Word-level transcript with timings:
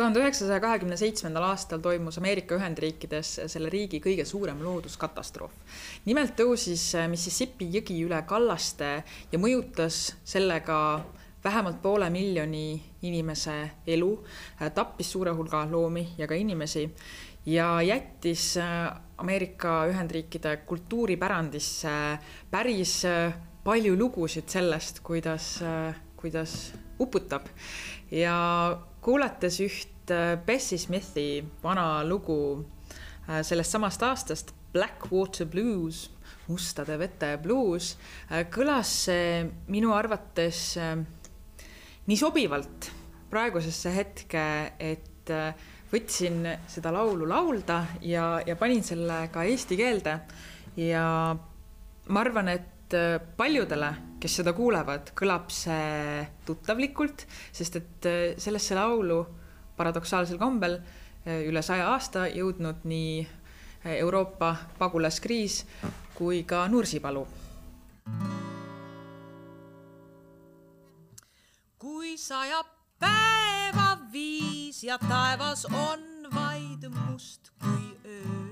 tuhande 0.00 0.22
üheksasaja 0.22 0.62
kahekümne 0.64 0.96
seitsmendal 0.96 1.44
aastal 1.50 1.82
toimus 1.84 2.16
Ameerika 2.16 2.56
Ühendriikides 2.56 3.34
selle 3.52 3.68
riigi 3.68 4.00
kõige 4.00 4.24
suurem 4.24 4.62
looduskatastroof. 4.64 5.52
nimelt 6.08 6.32
tõusis 6.38 6.94
Mississippi 7.08 7.68
jõgi 7.74 7.98
üle 8.06 8.22
kallaste 8.26 9.02
ja 9.32 9.38
mõjutas 9.38 10.14
sellega 10.24 10.78
vähemalt 11.44 11.82
poole 11.82 12.08
miljoni 12.10 12.80
inimese 13.02 13.56
elu, 13.86 14.10
tappis 14.74 15.12
suure 15.12 15.36
hulga 15.36 15.66
loomi 15.68 16.06
ja 16.18 16.26
ka 16.26 16.34
inimesi 16.34 16.86
ja 17.46 17.82
jättis 17.84 18.54
Ameerika 19.20 19.82
Ühendriikide 19.92 20.56
kultuuripärandisse 20.66 21.92
päris 22.50 23.02
palju 23.64 23.96
lugusid 23.98 24.48
sellest, 24.48 25.04
kuidas, 25.04 25.58
kuidas 26.16 26.72
uputab 27.00 27.52
ja 28.10 28.36
kuulates 29.00 29.60
üht 29.64 29.89
Bessie 30.46 30.78
Smithi 30.78 31.42
vana 31.62 32.02
lugu 32.06 32.38
äh, 33.28 33.42
sellest 33.42 33.76
samast 33.76 34.02
aastast, 34.02 34.54
Blackwater 34.72 35.46
Blues, 35.50 36.08
mustade 36.48 36.96
vete 36.98 37.34
bluus, 37.42 37.96
äh, 38.30 38.46
kõlas 38.50 38.94
see 39.06 39.44
minu 39.68 39.92
arvates 39.94 40.78
nii 42.06 42.18
sobivalt 42.18 42.90
praegusesse 43.30 43.92
hetke, 43.94 44.44
et 44.78 45.30
võtsin 45.92 46.42
seda 46.70 46.90
laulu 46.94 47.28
laulda 47.28 47.84
ja, 48.02 48.40
ja 48.46 48.56
panin 48.58 48.82
selle 48.82 49.28
ka 49.30 49.44
eesti 49.46 49.78
keelde. 49.78 50.16
ja 50.80 51.04
ma 52.10 52.22
arvan, 52.24 52.48
et 52.48 52.80
paljudele, 53.36 53.90
kes 54.20 54.40
seda 54.40 54.52
kuulevad, 54.56 55.12
kõlab 55.18 55.50
see 55.54 56.24
tuttavlikult, 56.46 57.26
sest 57.52 57.78
et 57.80 58.08
äh, 58.08 58.22
sellesse 58.40 58.76
laulu 58.78 59.20
paradoksaalsel 59.80 60.38
kombel 60.38 60.78
äh, 60.80 61.40
üle 61.48 61.62
saja 61.64 61.88
aasta 61.94 62.26
jõudnud 62.28 62.84
nii 62.84 63.14
äh, 63.24 63.96
Euroopa 64.00 64.54
pagulaskriis 64.78 65.64
kui 66.14 66.44
ka 66.44 66.66
Nursipalu. 66.68 67.26
kui 71.80 72.16
sajab 72.20 72.66
päeva 73.00 73.96
viis 74.12 74.82
ja 74.84 74.98
taevas 74.98 75.64
on 75.64 76.02
vaid 76.34 76.84
must 76.92 77.48
kui 77.62 77.86
öö 78.04 78.50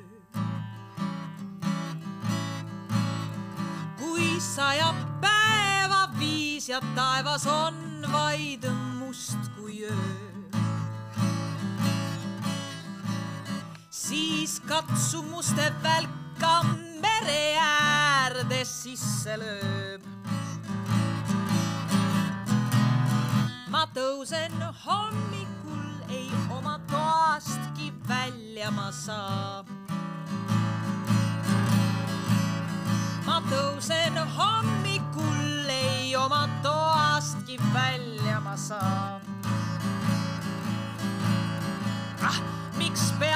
kui 3.99 4.31
sajab 4.41 4.97
päeva 5.21 6.09
viis 6.19 6.69
ja 6.69 6.81
taevas 6.97 7.47
on 7.47 8.09
vaid 8.13 8.65
must 8.99 9.53
kui 9.59 9.85
öö. 9.85 10.28
Siis 14.09 14.61
katsumuste 14.61 15.73
välka 15.83 16.63
mere 17.01 17.57
äärde 17.61 18.65
sisse 18.65 19.37
lööb. 19.37 20.03
ma 23.69 23.83
tõusen 23.95 24.55
hommikul, 24.85 25.91
ei 26.09 26.31
oma 26.57 26.79
toastki 26.89 27.93
välja 28.09 28.71
ma 28.71 28.89
saa 28.93 29.65
ma 33.27 33.43
tõusen 33.51 34.17
hommikul, 34.39 35.69
ei 35.69 36.17
oma 36.17 36.47
toastki 36.65 37.61
välja 37.75 38.41
ma 38.41 38.57
saa. 38.57 39.21
ah, 42.25 42.41
miks 42.79 43.13
peab 43.21 43.28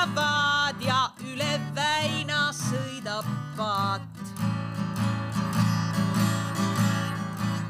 tõttavad 0.00 0.80
ja 0.80 1.10
üle 1.28 1.60
väina 1.74 2.50
sõidab 2.56 3.26
paat. 3.56 4.00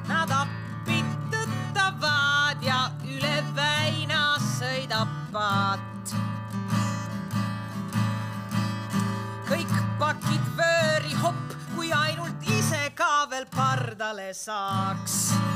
Nad 0.08 0.30
appi 0.30 1.02
sõidavad 1.30 2.62
ja 2.62 2.90
üle 3.04 3.42
väina 3.54 4.36
sõidab 4.38 5.08
paat. 5.32 5.80
kõik 9.50 9.72
pakid 9.98 10.44
vööri 10.54 11.14
hopp, 11.18 11.54
kui 11.74 11.90
ainult 11.90 12.42
ise 12.46 12.92
ka 12.94 13.26
veel 13.30 13.46
pardale 13.50 14.30
saaks. 14.32 15.49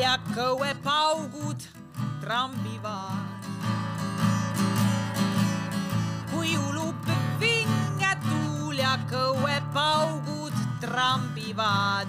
Tuul 0.00 0.08
ja 0.08 0.18
kõuepaugud 0.34 1.60
trambivad. 2.20 3.44
kui 6.30 6.56
ulub 6.56 7.10
vinge 7.40 8.12
tuul 8.24 8.78
ja 8.78 8.96
kõuepaugud 9.10 10.56
trambivad. 10.80 12.08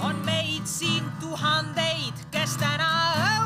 on 0.00 0.16
meid 0.24 0.66
siin 0.66 1.04
tuhandeid, 1.20 2.14
kes 2.30 2.56
täna 2.56 2.88
õues 3.12 3.37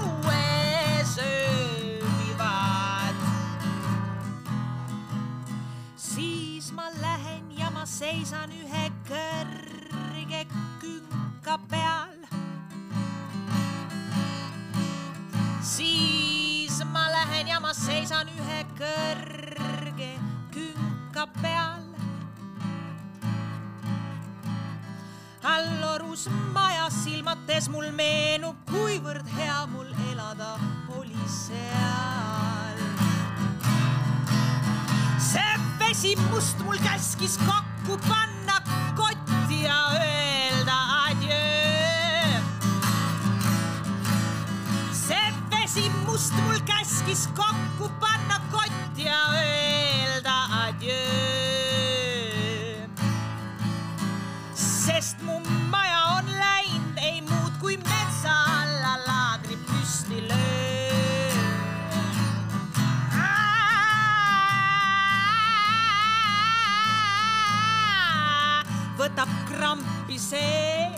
allorus 26.26 26.52
majas 26.52 26.94
silmates 27.04 27.68
mul 27.68 27.90
meenub, 27.92 28.56
kuivõrd 28.70 29.26
hea 29.36 29.66
mul 29.72 29.88
elada 30.10 30.56
oli 30.98 31.16
seal. 31.26 32.78
see 35.18 35.58
vesimust 35.78 36.58
mul 36.64 36.78
käskis 36.78 37.38
kokku 37.38 37.71
võtab 69.02 69.30
krampi 69.50 70.14
see. 70.14 70.94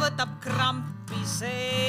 võtab 0.00 0.36
krampi 0.44 1.20
see 1.28 1.79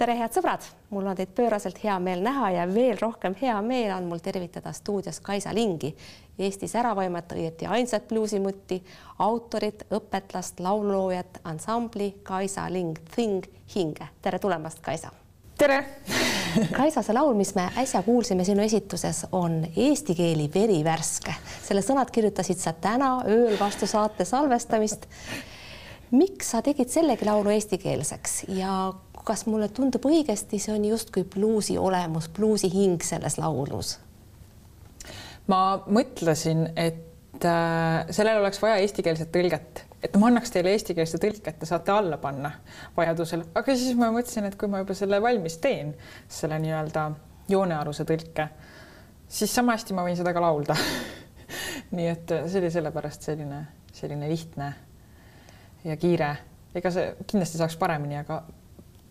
tere, 0.00 0.14
head 0.16 0.32
sõbrad, 0.32 0.64
mul 0.94 1.10
on 1.10 1.16
teid 1.18 1.34
pööraselt 1.36 1.76
hea 1.82 1.98
meel 2.00 2.22
näha 2.24 2.50
ja 2.54 2.66
veel 2.70 2.96
rohkem 3.00 3.34
hea 3.36 3.58
meel 3.60 3.92
on 3.92 4.06
mul 4.08 4.22
tervitada 4.24 4.72
stuudios 4.72 5.20
Kaisa 5.20 5.52
Lingi, 5.54 5.92
Eestis 6.40 6.72
äravõimet, 6.80 7.34
õieti 7.36 7.68
ainsat 7.68 8.06
bluusimutti, 8.08 8.78
autorit, 9.20 9.84
õpetlast, 9.92 10.62
laululoojat, 10.64 11.42
ansambli 11.44 12.14
Kaisa 12.24 12.64
Ling 12.72 12.96
Thing 13.12 13.44
hinge. 13.74 14.08
tere 14.22 14.38
tulemast, 14.38 14.80
Kaisa 14.80 15.12
tere 15.60 15.82
Kaisa, 16.80 17.02
see 17.04 17.14
laul, 17.14 17.34
mis 17.36 17.52
me 17.54 17.66
äsja 17.78 18.00
kuulsime 18.02 18.44
sinu 18.48 18.64
esituses, 18.64 19.26
on 19.36 19.60
eesti 19.76 20.16
keeli 20.16 20.48
verivärske. 20.54 21.34
selle 21.62 21.84
sõnad 21.84 22.08
kirjutasid 22.10 22.58
sa 22.58 22.72
täna 22.72 23.18
ööl 23.28 23.58
vastu 23.60 23.86
saate 23.86 24.24
salvestamist. 24.24 25.06
miks 26.10 26.50
sa 26.50 26.62
tegid 26.62 26.88
sellegi 26.88 27.28
laulu 27.28 27.52
eestikeelseks 27.52 28.44
ja 28.48 28.92
kas 29.24 29.46
mulle 29.46 29.68
tundub 29.68 30.04
õigesti, 30.08 30.60
see 30.62 30.74
on 30.74 30.84
justkui 30.84 31.24
bluusi 31.24 31.78
olemus, 31.78 32.28
bluusi 32.32 32.70
hing 32.72 33.02
selles 33.04 33.38
laulus? 33.40 33.98
ma 35.50 35.80
mõtlesin, 35.90 36.68
et 36.78 37.44
äh, 37.44 38.10
sellel 38.14 38.40
oleks 38.42 38.60
vaja 38.62 38.76
eestikeelset 38.84 39.32
tõlget. 39.34 39.84
Et 40.00 40.14
ma 40.16 40.30
annaks 40.30 40.52
teile 40.54 40.72
eestikeelse 40.72 41.18
tõlke, 41.20 41.50
et 41.50 41.58
te 41.60 41.68
saate 41.68 41.92
alla 41.92 42.16
panna 42.20 42.52
vajadusel, 42.96 43.42
aga 43.58 43.74
siis 43.76 43.98
ma 43.98 44.12
mõtlesin, 44.14 44.46
et 44.48 44.54
kui 44.60 44.70
ma 44.70 44.80
juba 44.80 44.94
selle 44.96 45.18
valmis 45.22 45.58
teen, 45.60 45.92
selle 46.30 46.60
nii-öelda 46.62 47.08
joonealuse 47.50 48.06
tõlke, 48.08 48.46
siis 49.28 49.52
sama 49.52 49.74
hästi 49.76 49.96
ma 49.96 50.06
võin 50.06 50.16
seda 50.16 50.32
ka 50.36 50.44
laulda. 50.44 50.76
Nii 51.96 52.06
et 52.06 52.32
see 52.46 52.62
oli 52.62 52.70
sellepärast 52.72 53.26
selline, 53.26 53.64
selline 53.92 54.30
lihtne 54.30 54.70
ja 55.84 55.96
kiire, 56.00 56.30
ega 56.78 56.94
see 56.94 57.10
kindlasti 57.26 57.58
saaks 57.60 57.76
paremini, 57.80 58.20
aga 58.22 58.44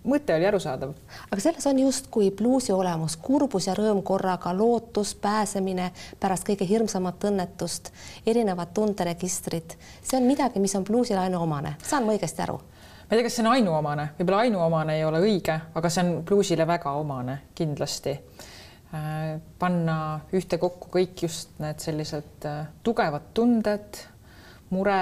mõte 0.10 0.36
oli 0.36 0.48
arusaadav. 0.50 0.94
aga 1.32 1.42
selles 1.42 1.68
on 1.70 1.80
justkui 1.80 2.32
bluusi 2.32 2.74
olemus, 2.76 3.18
kurbus 3.18 3.68
ja 3.70 3.76
rõõm 3.78 4.02
korraga, 4.04 4.54
lootus, 4.58 5.16
pääsemine 5.16 5.92
pärast 6.20 6.48
kõige 6.48 6.68
hirmsamat 6.68 7.30
õnnetust, 7.32 7.94
erinevad 8.26 8.74
tunderegistrid, 8.74 9.78
see 10.02 10.20
on 10.20 10.28
midagi, 10.28 10.60
mis 10.60 10.76
on 10.76 10.84
bluusile 10.84 11.20
ainuomane, 11.28 11.76
saan 11.84 12.06
ma 12.06 12.18
õigesti 12.18 12.46
aru? 12.46 12.60
ma 13.10 13.16
ei 13.16 13.18
tea, 13.18 13.26
kas 13.26 13.40
see 13.40 13.46
on 13.46 13.52
ainuomane, 13.56 14.10
võib-olla 14.20 14.44
ainuomane 14.46 15.00
ei 15.00 15.06
ole 15.06 15.24
õige, 15.26 15.56
aga 15.74 15.90
see 15.90 16.04
on 16.06 16.24
bluusile 16.24 16.68
väga 16.70 16.92
omane 16.94 17.40
kindlasti. 17.58 18.14
Äh, 18.94 19.40
panna 19.62 19.96
ühtekokku 20.34 20.92
kõik 20.94 21.24
just 21.26 21.58
need 21.62 21.82
sellised 21.82 22.46
äh, 22.46 22.68
tugevad 22.86 23.32
tunded, 23.38 23.98
mure, 24.70 25.02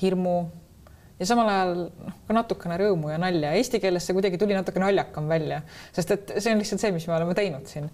hirmu 0.00 0.36
ja 1.22 1.28
samal 1.28 1.48
ajal 1.52 1.74
noh, 1.86 2.16
ka 2.26 2.36
natukene 2.36 2.78
rõõmu 2.82 3.12
ja 3.12 3.18
nalja. 3.22 3.54
Eesti 3.58 3.80
keeles 3.82 4.06
see 4.08 4.16
kuidagi 4.16 4.40
tuli 4.40 4.56
natuke 4.58 4.82
naljakam 4.82 5.30
välja, 5.30 5.62
sest 5.94 6.16
et 6.16 6.34
see 6.38 6.54
on 6.54 6.62
lihtsalt 6.62 6.82
see, 6.82 6.94
mis 6.94 7.06
me 7.06 7.16
oleme 7.18 7.36
teinud 7.38 7.68
siin 7.70 7.86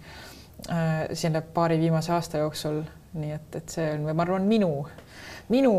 äh, 0.73 1.05
selle 1.13 1.43
paari 1.55 1.77
viimase 1.81 2.15
aasta 2.15 2.41
jooksul. 2.41 2.81
Nii 3.13 3.31
et, 3.35 3.55
et 3.55 3.77
see 3.77 3.91
on, 3.95 4.09
ma 4.13 4.25
arvan, 4.25 4.45
minu 4.49 4.71
minu 5.49 5.71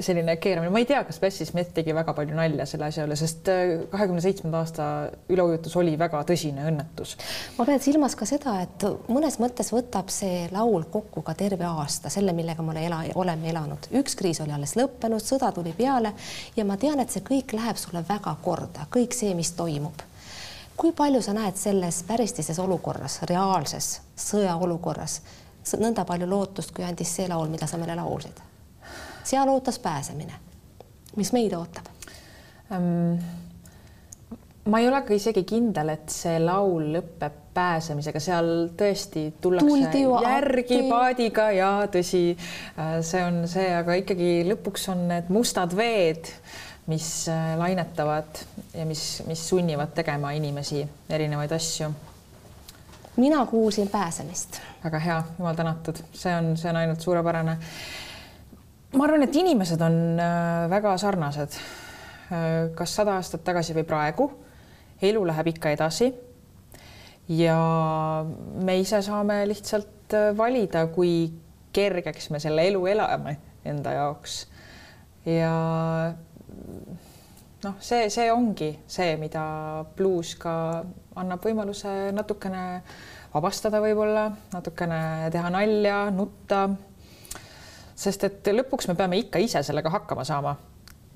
selline 0.00 0.36
keeramine, 0.40 0.72
ma 0.72 0.80
ei 0.80 0.86
tea, 0.88 1.02
kas 1.04 1.18
Bessie 1.20 1.46
Smith 1.46 1.74
tegi 1.76 1.92
väga 1.92 2.14
palju 2.16 2.36
nalja 2.36 2.64
selle 2.68 2.86
asja 2.88 3.04
üle, 3.04 3.16
sest 3.18 3.48
äh, 3.52 3.74
kahekümne 3.92 4.22
seitsmenda 4.24 4.62
aasta 4.62 4.86
üleujutus 5.28 5.76
oli 5.76 5.92
väga 6.00 6.22
tõsine 6.28 6.64
õnnetus. 6.70 7.14
ma 7.58 7.66
pean 7.68 7.82
silmas 7.84 8.16
ka 8.16 8.28
seda, 8.28 8.56
et 8.64 8.86
mõnes 9.12 9.36
mõttes 9.42 9.68
võtab 9.74 10.08
see 10.12 10.46
laul 10.54 10.86
kokku 10.88 11.22
ka 11.26 11.34
terve 11.36 11.68
aasta, 11.68 12.08
selle, 12.12 12.32
millega 12.36 12.64
me 12.64 12.76
ela, 12.80 13.02
oleme 13.20 13.50
elanud. 13.52 13.90
üks 14.00 14.16
kriis 14.16 14.40
oli 14.44 14.54
alles 14.56 14.76
lõppenud, 14.80 15.24
sõda 15.24 15.52
tuli 15.52 15.74
peale 15.76 16.14
ja 16.56 16.64
ma 16.64 16.78
tean, 16.80 17.00
et 17.04 17.12
see 17.12 17.24
kõik 17.24 17.52
läheb 17.52 17.76
sulle 17.76 18.04
väga 18.08 18.32
korda, 18.42 18.88
kõik 18.94 19.16
see, 19.16 19.34
mis 19.36 19.52
toimub 19.52 20.06
kui 20.78 20.92
palju 20.94 21.18
sa 21.26 21.32
näed 21.34 21.56
selles 21.58 22.04
päristises 22.06 22.58
olukorras, 22.62 23.18
reaalses 23.26 23.96
sõjaolukorras 24.14 25.18
nõnda 25.76 26.04
palju 26.08 26.28
lootust, 26.30 26.72
kui 26.74 26.86
andis 26.86 27.10
see 27.18 27.28
laul, 27.28 27.48
mida 27.52 27.66
sa 27.66 27.80
meile 27.80 27.98
laulsid? 27.98 28.44
seal 29.28 29.48
ootas 29.48 29.78
pääsemine. 29.78 30.34
mis 31.16 31.32
meid 31.32 31.52
ootab 31.52 31.90
um,? 32.70 33.18
ma 34.68 34.78
ei 34.80 34.88
ole 34.88 35.00
ka 35.02 35.16
isegi 35.16 35.44
kindel, 35.48 35.92
et 35.94 36.12
see 36.12 36.38
laul 36.42 36.90
lõpeb 36.92 37.36
pääsemisega, 37.56 38.20
seal 38.22 38.50
tõesti 38.78 39.24
tullakse 39.42 40.02
järgi 40.24 40.82
paadiga 40.90 41.48
ja 41.56 41.70
tõsi, 41.92 42.22
äh, 42.76 42.98
see 43.06 43.22
on 43.24 43.42
see, 43.50 43.68
aga 43.74 43.96
ikkagi 44.02 44.32
lõpuks 44.50 44.88
on 44.92 45.06
need 45.12 45.32
mustad 45.34 45.74
veed, 45.76 46.28
mis 46.92 47.08
äh, 47.32 47.54
lainetavad 47.60 48.44
ja 48.76 48.84
mis, 48.88 49.22
mis 49.28 49.42
sunnivad 49.48 49.96
tegema 49.96 50.34
inimesi 50.36 50.84
erinevaid 51.08 51.56
asju. 51.56 51.90
Mina 53.18 53.46
kuulsin 53.46 53.88
pääsemist. 53.88 54.60
väga 54.84 54.98
hea, 54.98 55.22
jumal 55.38 55.54
tänatud, 55.54 56.02
see 56.12 56.34
on, 56.36 56.56
see 56.56 56.70
on 56.70 56.76
ainult 56.76 57.00
suurepärane 57.00 57.58
ma 58.96 59.04
arvan, 59.04 59.24
et 59.26 59.36
inimesed 59.36 59.82
on 59.84 59.98
äh, 60.20 60.68
väga 60.70 60.94
sarnased. 61.00 61.58
Äh, 62.32 62.70
kas 62.76 62.94
sada 62.96 63.18
aastat 63.18 63.44
tagasi 63.44 63.76
või 63.76 63.86
praegu. 63.88 64.30
elu 65.02 65.20
läheb 65.26 65.52
ikka 65.54 65.70
edasi. 65.70 66.12
ja 67.28 68.24
me 68.64 68.78
ise 68.80 69.02
saame 69.02 69.42
lihtsalt 69.46 70.14
äh, 70.14 70.30
valida, 70.36 70.86
kui 70.86 71.30
kergeks 71.72 72.30
me 72.30 72.40
selle 72.40 72.64
elu 72.68 72.86
elame 72.86 73.36
enda 73.64 73.92
jaoks. 73.92 74.46
ja 75.26 75.52
noh, 77.64 77.76
see, 77.80 78.08
see 78.10 78.30
ongi 78.32 78.70
see, 78.86 79.16
mida 79.20 79.44
bluus 79.96 80.34
ka 80.40 80.52
annab 81.18 81.42
võimaluse 81.44 82.12
natukene 82.14 82.82
vabastada, 83.32 83.80
võib-olla 83.84 84.28
natukene 84.52 85.28
teha 85.34 85.50
nalja, 85.52 85.98
nutta 86.14 86.66
sest 87.98 88.26
et 88.28 88.50
lõpuks 88.54 88.88
me 88.90 88.96
peame 88.98 89.18
ikka 89.24 89.42
ise 89.42 89.62
sellega 89.66 89.90
hakkama 89.90 90.24
saama. 90.26 90.56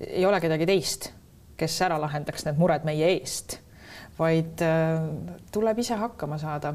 ei 0.03 0.25
ole 0.25 0.39
kedagi 0.43 0.65
teist, 0.67 1.11
kes 1.57 1.81
ära 1.85 1.99
lahendaks 2.01 2.45
need 2.45 2.59
mured 2.59 2.83
meie 2.83 3.13
eest, 3.15 3.59
vaid 4.17 4.61
äh, 4.65 5.05
tuleb 5.51 5.79
ise 5.79 5.95
hakkama 5.99 6.37
saada 6.41 6.73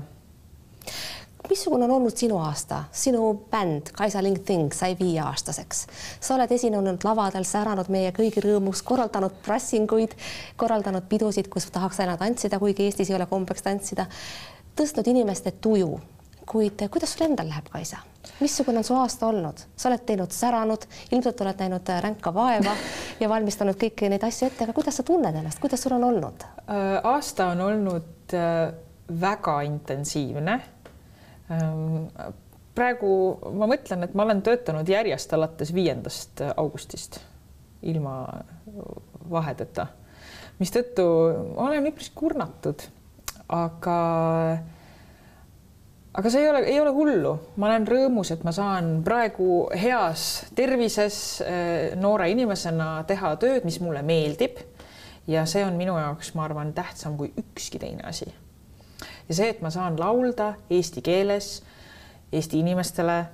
missugune 1.51 1.85
on 1.85 1.91
olnud 1.91 2.17
sinu 2.17 2.39
aasta, 2.39 2.85
sinu 2.93 3.33
bänd 3.51 3.93
Kaisa 3.97 4.23
Ling 4.23 4.39
Thing 4.45 4.73
sai 4.73 4.97
viieaastaseks. 4.99 5.87
sa 6.21 6.35
oled 6.35 6.53
esinenud 6.53 7.05
lavadel, 7.05 7.45
säranud 7.45 7.89
meie 7.89 8.13
kõigi 8.17 8.43
rõõmuks, 8.45 8.83
korraldanud 8.85 9.41
prassinguid, 9.47 10.15
korraldanud 10.57 11.09
pidusid, 11.09 11.49
kus 11.49 11.71
tahaks 11.71 12.01
aina 12.01 12.17
tantsida, 12.17 12.59
kuigi 12.59 12.89
Eestis 12.89 13.11
ei 13.11 13.17
ole 13.17 13.27
kombeks 13.27 13.63
tantsida, 13.63 14.07
tõstnud 14.77 15.09
inimeste 15.09 15.51
tuju. 15.61 15.99
kuid 16.49 16.81
kuidas 16.91 17.11
sul 17.13 17.27
endal 17.27 17.49
läheb, 17.49 17.67
Kaisa? 17.69 17.99
missugune 18.41 18.79
on 18.79 18.85
su 18.85 18.95
aasta 18.95 19.27
olnud, 19.27 19.61
sa 19.77 19.89
oled 19.89 20.05
teinud, 20.07 20.33
säranud, 20.33 20.85
ilmselt 21.13 21.41
oled 21.41 21.61
näinud 21.61 21.91
äh, 21.93 22.03
ränka 22.03 22.33
vaeva 22.35 22.73
ja 23.21 23.29
valmistanud 23.29 23.77
kõiki 23.77 24.09
neid 24.09 24.25
asju 24.25 24.49
ette, 24.49 24.65
aga 24.65 24.73
kuidas 24.73 24.97
sa 24.97 25.05
tunned 25.07 25.35
ennast, 25.35 25.61
kuidas 25.61 25.83
sul 25.83 25.97
on 25.99 26.05
olnud? 26.09 26.45
Äh, 26.69 26.99
aasta 27.05 27.51
on 27.53 27.61
olnud 27.61 28.37
äh, 28.37 28.73
väga 29.21 29.61
intensiivne. 29.63 30.61
Ähm, 31.51 32.09
praegu 32.79 33.11
ma 33.59 33.69
mõtlen, 33.71 34.05
et 34.07 34.15
ma 34.15 34.27
olen 34.27 34.43
töötanud 34.47 34.89
järjest 34.89 35.33
alates 35.35 35.73
viiendast 35.75 36.43
augustist 36.57 37.21
ilma 37.83 38.23
vahedeta, 39.31 39.87
mistõttu 40.59 41.05
olen 41.57 41.87
üpris 41.91 42.11
kurnatud, 42.15 42.83
aga 43.49 43.99
aga 46.19 46.33
see 46.33 46.43
ei 46.43 46.51
ole, 46.51 46.63
ei 46.67 46.81
ole 46.83 46.93
hullu, 46.95 47.35
ma 47.61 47.69
olen 47.69 47.87
rõõmus, 47.89 48.33
et 48.35 48.43
ma 48.47 48.53
saan 48.55 48.99
praegu 49.07 49.69
heas 49.79 50.25
tervises 50.59 51.21
eh, 51.45 51.95
noore 51.99 52.31
inimesena 52.33 53.05
teha 53.09 53.37
tööd, 53.41 53.69
mis 53.69 53.79
mulle 53.85 54.03
meeldib. 54.07 54.59
ja 55.29 55.45
see 55.47 55.65
on 55.65 55.77
minu 55.77 55.95
jaoks, 55.99 56.33
ma 56.35 56.47
arvan, 56.47 56.73
tähtsam 56.75 57.19
kui 57.21 57.31
ükski 57.37 57.79
teine 57.79 58.03
asi. 58.09 58.31
Ja 59.29 59.35
see, 59.35 59.49
et 59.49 59.61
ma 59.61 59.71
saan 59.71 59.99
laulda 60.01 60.55
eesti 60.71 61.03
keeles 61.03 61.59
Eesti 62.33 62.59
inimestele, 62.61 63.25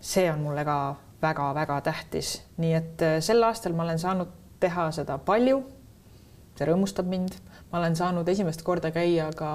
see 0.00 0.30
on 0.32 0.40
mulle 0.40 0.64
ka 0.64 0.96
väga-väga 1.20 1.80
tähtis, 1.84 2.38
nii 2.56 2.72
et 2.72 3.02
eh, 3.04 3.18
sel 3.20 3.44
aastal 3.44 3.74
ma 3.76 3.84
olen 3.84 3.98
saanud 4.00 4.30
teha 4.60 4.88
seda 4.96 5.18
palju. 5.18 5.60
see 6.56 6.68
rõõmustab 6.68 7.08
mind, 7.08 7.36
ma 7.70 7.78
olen 7.78 7.94
saanud 7.96 8.28
esimest 8.28 8.62
korda 8.64 8.90
käia 8.92 9.30
ka 9.36 9.50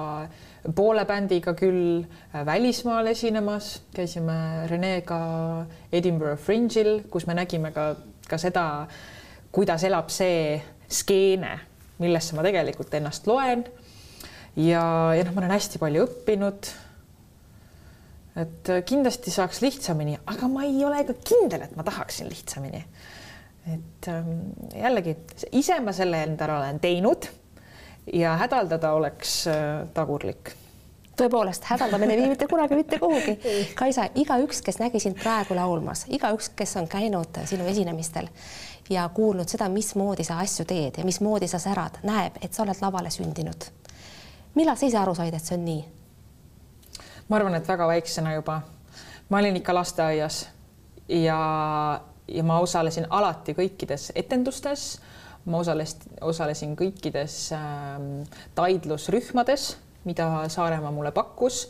poole 0.74 1.04
bändiga 1.06 1.54
küll 1.54 2.02
äh, 2.02 2.46
välismaal 2.46 3.06
esinemas, 3.06 3.82
käisime 3.94 4.66
Renega 4.70 5.66
Edinburgh 5.92 6.40
Fringe'il, 6.42 7.04
kus 7.10 7.26
me 7.26 7.34
nägime 7.34 7.70
ka, 7.74 7.94
ka 8.28 8.38
seda, 8.38 8.86
kuidas 9.52 9.84
elab 9.86 10.10
see 10.10 10.56
skeene, 10.88 11.52
millesse 11.98 12.34
ma 12.38 12.46
tegelikult 12.46 12.94
ennast 12.94 13.26
loen. 13.26 13.66
Ja, 14.56 14.82
ja 15.16 15.24
noh, 15.24 15.34
ma 15.34 15.44
olen 15.44 15.54
hästi 15.56 15.80
palju 15.82 16.06
õppinud. 16.06 16.72
et 18.36 18.70
kindlasti 18.88 19.32
saaks 19.32 19.62
lihtsamini, 19.64 20.18
aga 20.28 20.48
ma 20.52 20.66
ei 20.68 20.84
ole 20.84 21.04
ka 21.08 21.16
kindel, 21.24 21.64
et 21.64 21.76
ma 21.76 21.84
tahaksin 21.86 22.28
lihtsamini. 22.28 22.84
et 23.72 24.08
ähm, 24.12 24.52
jällegi 24.74 25.16
ise 25.52 25.80
ma 25.80 25.92
selle 25.92 26.22
endale 26.22 26.58
olen 26.58 26.80
teinud 26.80 27.26
ja 28.12 28.36
hädaldada 28.36 28.92
oleks 28.94 29.46
äh, 29.50 29.88
tagurlik 29.94 30.54
tõepoolest, 31.16 31.64
hädaldamine 31.64 32.12
ei 32.12 32.20
vii 32.20 32.28
mitte 32.28 32.46
kunagi 32.46 32.76
mitte 32.76 32.98
kuhugi. 33.00 33.38
Kaisa, 33.74 34.08
igaüks, 34.20 34.60
kes 34.62 34.78
nägi 34.82 35.00
sind 35.00 35.16
praegu 35.16 35.56
laulmas, 35.56 36.04
igaüks, 36.12 36.50
kes 36.56 36.76
on 36.76 36.88
käinud 36.92 37.40
sinu 37.48 37.66
esinemistel 37.72 38.28
ja 38.90 39.08
kuulnud 39.14 39.48
seda, 39.48 39.68
mismoodi 39.72 40.26
sa 40.28 40.38
asju 40.44 40.66
teed 40.68 41.00
ja 41.00 41.04
mismoodi 41.04 41.48
sa 41.48 41.58
särad, 41.62 42.02
näeb, 42.06 42.36
et 42.42 42.52
sa 42.52 42.66
oled 42.66 42.82
lavale 42.84 43.10
sündinud. 43.10 43.70
Millal 44.56 44.76
sa 44.76 44.88
ise 44.88 44.98
aru 44.98 45.14
said, 45.14 45.34
et 45.34 45.44
see 45.44 45.56
on 45.58 45.64
nii? 45.66 45.84
ma 47.28 47.38
arvan, 47.40 47.56
et 47.58 47.68
väga 47.68 47.88
väiksena 47.90 48.34
juba. 48.34 48.60
ma 49.28 49.38
olin 49.38 49.56
ikka 49.60 49.74
lasteaias 49.74 50.46
ja, 51.08 51.40
ja 52.28 52.44
ma 52.46 52.60
osalesin 52.60 53.06
alati 53.10 53.54
kõikides 53.54 54.12
etendustes. 54.14 54.86
ma 55.46 55.58
osales, 55.62 55.96
osalesin 56.20 56.76
kõikides 56.76 57.36
äh, 57.54 58.00
taidlusrühmades, 58.54 59.76
mida 60.04 60.48
Saaremaa 60.48 60.90
mulle 60.90 61.12
pakkus 61.12 61.66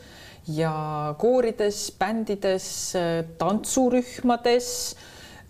ja 0.48 1.14
koorides, 1.18 1.90
bändides, 1.98 2.94
tantsurühmades, 3.38 4.68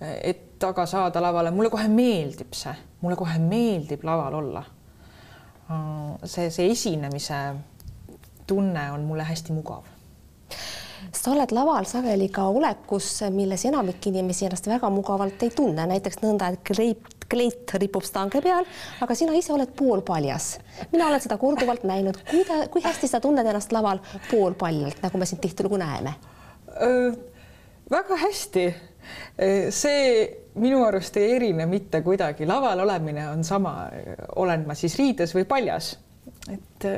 et 0.00 0.64
aga 0.64 0.86
saada 0.88 1.20
lavale, 1.20 1.50
mulle 1.52 1.70
kohe 1.72 1.88
meeldib 1.92 2.56
see, 2.56 2.72
mulle 3.02 3.18
kohe 3.18 3.36
meeldib 3.42 4.04
laval 4.08 4.38
olla. 4.40 4.64
See, 6.24 6.50
see 6.50 6.70
esinemise 6.70 7.40
tunne 8.46 8.90
on 8.92 9.06
mulle 9.08 9.26
hästi 9.26 9.52
mugav 9.52 9.96
sa 11.16 11.32
oled 11.32 11.52
laval 11.54 11.86
sageli 11.88 12.28
ka 12.32 12.46
olekus, 12.48 13.08
milles 13.34 13.64
enamik 13.68 14.06
inimesi 14.10 14.46
ennast 14.46 14.68
väga 14.70 14.90
mugavalt 14.92 15.42
ei 15.42 15.52
tunne, 15.54 15.86
näiteks 15.90 16.20
nõnda, 16.22 16.52
et 16.54 16.62
kleit, 16.66 17.26
kleit 17.30 17.74
ripub 17.80 18.04
stange 18.06 18.40
peal, 18.44 18.66
aga 19.04 19.16
sina 19.18 19.34
ise 19.38 19.52
oled 19.54 19.72
poolpaljas. 19.78 20.56
mina 20.92 21.08
olen 21.08 21.22
seda 21.22 21.38
korduvalt 21.38 21.84
näinud, 21.88 22.20
kuida-, 22.30 22.66
kui 22.72 22.84
hästi 22.84 23.10
sa 23.10 23.20
tunned 23.20 23.46
ennast 23.46 23.72
laval 23.72 24.02
poolpaljalt, 24.30 25.02
nagu 25.02 25.18
me 25.18 25.26
sind 25.26 25.42
tihtilugu 25.44 25.80
näeme? 25.80 26.16
väga 27.90 28.16
hästi. 28.22 28.66
see 29.70 30.45
minu 30.56 30.84
arust 30.84 31.16
ei 31.20 31.34
erine 31.36 31.66
mitte 31.66 32.00
kuidagi, 32.02 32.46
laval 32.46 32.80
olemine 32.84 33.28
on 33.30 33.44
sama, 33.44 33.90
olen 34.36 34.66
ma 34.66 34.74
siis 34.74 34.96
riides 34.98 35.34
või 35.36 35.44
paljas. 35.48 35.96
et 36.52 36.88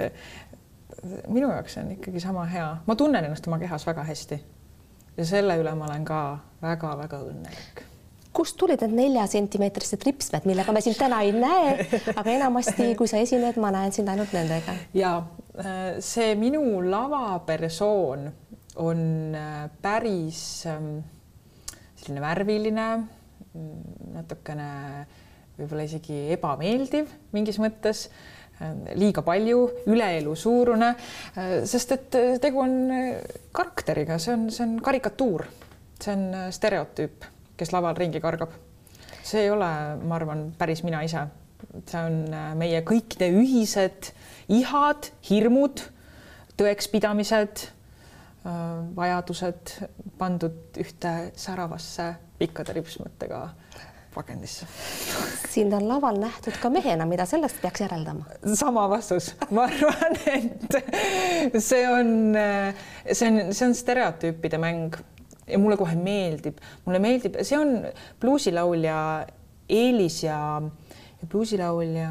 minu 1.29 1.51
jaoks 1.51 1.79
on 1.83 1.93
ikkagi 1.97 2.21
sama 2.21 2.47
hea, 2.51 2.71
ma 2.87 2.97
tunnen 2.97 3.25
ennast 3.25 3.47
oma 3.47 3.59
kehas 3.59 3.87
väga 3.87 4.05
hästi. 4.05 4.41
ja 5.17 5.27
selle 5.27 5.59
üle 5.59 5.75
ma 5.75 5.87
olen 5.91 6.05
ka 6.05 6.23
väga-väga 6.63 7.23
õnnelik 7.27 7.85
kust 8.39 8.55
tulid 8.61 8.83
need 8.85 8.95
neljasentimeetrised 8.95 10.05
ripsmed, 10.07 10.45
millega 10.47 10.73
me 10.75 10.83
sind 10.85 10.99
täna 10.99 11.23
ei 11.27 11.33
näe, 11.35 11.75
aga 12.15 12.31
enamasti, 12.31 12.93
kui 12.99 13.11
sa 13.11 13.19
esined, 13.19 13.59
ma 13.59 13.73
näen 13.75 13.95
sind 13.95 14.11
ainult 14.13 14.35
nendega. 14.37 14.77
ja 14.95 15.17
äh, 15.59 15.99
see 16.05 16.35
minu 16.39 16.63
lavapersoon 16.87 18.29
on 18.85 19.01
äh, 19.35 19.65
päris 19.83 20.43
selline 21.99 22.23
värviline, 22.23 22.89
natukene 24.15 24.69
võib-olla 25.59 25.87
isegi 25.89 26.29
ebameeldiv 26.37 27.11
mingis 27.35 27.59
mõttes 27.63 28.07
liiga 28.99 29.23
palju, 29.23 29.59
üleelu 29.91 30.35
suurune, 30.39 30.93
sest 31.69 31.93
et 31.95 32.17
tegu 32.43 32.63
on 32.63 32.73
karakteriga, 33.55 34.19
see 34.23 34.35
on, 34.35 34.47
see 34.55 34.65
on 34.67 34.73
karikatuur, 34.83 35.45
see 36.03 36.15
on 36.15 36.25
stereotüüp, 36.55 37.29
kes 37.59 37.71
laval 37.75 37.99
ringi 37.99 38.23
kargab. 38.23 38.57
see 39.23 39.45
ei 39.45 39.51
ole, 39.53 39.69
ma 40.09 40.17
arvan, 40.17 40.49
päris 40.59 40.83
mina 40.83 41.03
ise. 41.07 41.27
see 41.87 42.01
on 42.01 42.35
meie 42.59 42.83
kõikide 42.87 43.31
ühised 43.35 44.11
ihad, 44.49 45.11
hirmud, 45.31 45.85
tõekspidamised, 46.59 47.69
vajadused 48.97 49.75
pandud 50.19 50.79
ühte 50.81 51.15
säravasse 51.39 52.13
pikkade 52.39 52.75
ripsmõttega 52.77 53.43
pakendisse. 54.15 54.67
sind 55.49 55.73
on 55.73 55.89
laval 55.89 56.19
nähtud 56.21 56.57
ka 56.63 56.71
mehena, 56.73 57.07
mida 57.07 57.27
sellest 57.29 57.61
peaks 57.63 57.85
järeldama? 57.85 58.27
sama 58.59 58.89
vastus, 58.91 59.33
ma 59.51 59.69
arvan, 59.69 60.19
et 60.33 61.63
see 61.63 61.85
on, 61.87 62.11
see 63.13 63.31
on, 63.31 63.41
see 63.53 63.69
on 63.69 63.77
stereotüüpide 63.79 64.61
mäng 64.63 64.99
ja 65.49 65.59
mulle 65.61 65.79
kohe 65.81 65.97
meeldib, 65.97 66.59
mulle 66.87 67.01
meeldib, 67.03 67.39
see 67.47 67.59
on 67.59 67.75
bluusilaulja 68.21 68.99
eelis 69.69 70.23
ja, 70.25 70.39
ja 71.21 71.29
bluusilaulja 71.29 72.11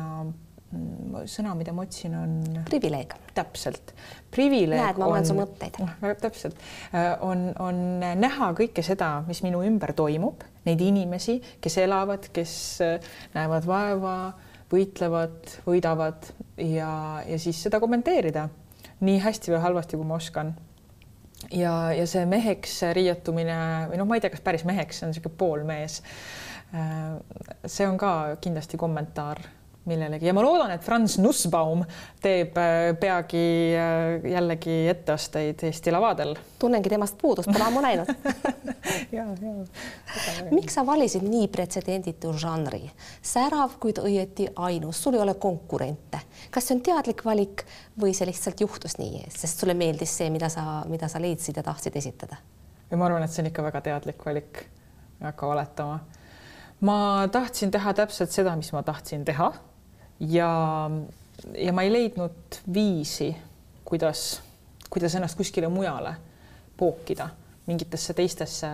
sõna, 1.32 1.54
mida 1.56 1.72
ma 1.76 1.86
otsin, 1.86 2.16
on 2.18 2.60
privileeg. 2.68 3.14
täpselt, 3.38 3.94
privileeg. 4.34 4.82
näed, 4.82 5.00
ma 5.00 5.08
loen 5.08 5.26
su 5.28 5.36
mõtteid. 5.38 5.80
täpselt, 6.22 6.60
on, 7.24 7.50
on 7.64 7.80
näha 8.20 8.52
kõike 8.58 8.84
seda, 8.84 9.22
mis 9.28 9.44
minu 9.46 9.64
ümber 9.64 9.96
toimub 9.96 10.44
neid 10.68 10.84
inimesi, 10.84 11.40
kes 11.64 11.80
elavad, 11.84 12.30
kes 12.36 12.54
äh, 12.84 13.12
näevad 13.36 13.68
vaeva, 13.68 14.18
võitlevad, 14.72 15.60
võidavad 15.68 16.28
ja, 16.60 17.24
ja 17.24 17.40
siis 17.40 17.62
seda 17.64 17.80
kommenteerida 17.80 18.50
nii 19.08 19.22
hästi 19.24 19.54
või 19.54 19.62
halvasti, 19.64 20.00
kui 20.00 20.08
ma 20.10 20.18
oskan. 20.18 20.56
ja, 21.54 21.94
ja 21.96 22.08
see 22.10 22.26
meheks 22.28 22.82
riietumine 22.98 23.60
või 23.92 24.02
noh, 24.02 24.10
ma 24.10 24.18
ei 24.18 24.26
tea, 24.26 24.34
kas 24.34 24.44
päris 24.44 24.66
meheks, 24.68 25.00
see 25.00 25.08
on 25.08 25.14
niisugune 25.14 25.40
poolmees. 25.40 26.02
Äh, 26.76 27.16
see 27.64 27.88
on 27.88 27.96
ka 28.02 28.36
kindlasti 28.44 28.80
kommentaar 28.82 29.40
millelegi. 29.88 30.28
Ja 30.28 30.34
ma 30.36 30.44
loodan, 30.44 30.72
et 30.76 30.84
Franz 30.84 31.18
Nussbaum 31.22 31.84
teeb 32.24 32.58
äh, 32.60 32.92
peagi 33.00 33.44
äh, 33.78 34.32
jällegi 34.32 34.76
etteasteid 34.92 35.64
Eesti 35.68 35.92
lavadel. 35.92 36.36
tunnengi 36.60 36.90
temast 36.90 37.18
puudust, 37.22 37.50
pole 37.54 37.64
ammu 37.68 37.82
näinud. 37.82 38.12
Miks 40.58 40.78
sa 40.78 40.86
valisid 40.86 41.24
nii 41.28 41.48
pretsedenditu 41.54 42.34
žanri, 42.38 42.84
särav, 43.22 43.78
kuid 43.80 44.02
õieti 44.04 44.50
ainus, 44.56 45.04
sul 45.04 45.18
ei 45.18 45.24
ole 45.24 45.38
konkurente. 45.40 46.20
kas 46.52 46.68
see 46.68 46.78
on 46.78 46.84
teadlik 46.84 47.26
valik 47.26 47.66
või 48.02 48.14
see 48.18 48.28
lihtsalt 48.30 48.62
juhtus 48.62 48.98
nii, 48.98 49.26
sest 49.34 49.64
sulle 49.64 49.74
meeldis 49.78 50.18
see, 50.18 50.30
mida 50.34 50.50
sa, 50.50 50.84
mida 50.90 51.08
sa 51.12 51.22
leidsid 51.22 51.58
ja 51.58 51.64
tahtsid 51.64 51.96
esitada? 51.96 52.38
ja 52.92 52.98
ma 52.98 53.08
arvan, 53.08 53.24
et 53.24 53.32
see 53.32 53.44
on 53.44 53.52
ikka 53.52 53.64
väga 53.66 53.82
teadlik 53.90 54.26
valik, 54.26 54.64
ei 55.20 55.28
hakka 55.30 55.48
valetama. 55.48 56.00
Ma 56.88 56.98
tahtsin 57.32 57.72
teha 57.74 57.94
täpselt 57.98 58.32
seda, 58.32 58.54
mis 58.56 58.70
ma 58.74 58.84
tahtsin 58.86 59.26
teha 59.26 59.52
ja, 60.20 60.90
ja 61.58 61.74
ma 61.74 61.84
ei 61.86 61.92
leidnud 61.94 62.62
viisi, 62.74 63.30
kuidas, 63.86 64.42
kuidas 64.90 65.16
ennast 65.16 65.38
kuskile 65.38 65.68
mujale 65.68 66.16
pookida, 66.78 67.30
mingitesse 67.68 68.14
teistesse 68.14 68.68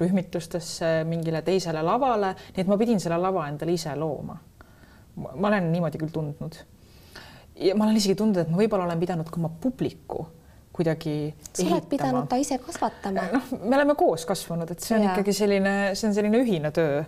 rühmitustesse, 0.00 1.04
mingile 1.04 1.42
teisele 1.42 1.82
lavale, 1.84 2.32
nii 2.54 2.64
et 2.64 2.70
ma 2.70 2.78
pidin 2.80 3.00
selle 3.02 3.18
lava 3.20 3.46
endale 3.50 3.74
ise 3.76 3.94
looma. 3.98 4.38
ma 5.16 5.48
olen 5.48 5.66
niimoodi 5.72 5.98
küll 6.00 6.12
tundnud. 6.12 6.54
ja 7.60 7.74
ma 7.76 7.84
olen 7.84 7.96
isegi 7.96 8.14
tundnud, 8.16 8.46
et 8.46 8.52
ma 8.52 8.62
võib-olla 8.62 8.86
olen 8.88 9.00
pidanud 9.00 9.28
ka 9.28 9.40
oma 9.40 9.50
publiku 9.60 10.26
kuidagi. 10.72 11.34
sa 11.52 11.66
oled 11.68 11.88
pidanud 11.90 12.28
ta 12.28 12.38
ise 12.40 12.58
kasvatama. 12.58 13.28
noh, 13.34 13.52
me 13.60 13.76
oleme 13.76 13.94
koos 13.94 14.24
kasvanud, 14.28 14.70
et 14.70 14.80
see 14.80 14.96
on 14.96 15.04
ja. 15.04 15.12
ikkagi 15.12 15.36
selline, 15.36 15.74
see 15.94 16.08
on 16.08 16.16
selline 16.16 16.40
ühine 16.40 16.72
töö 16.72 17.02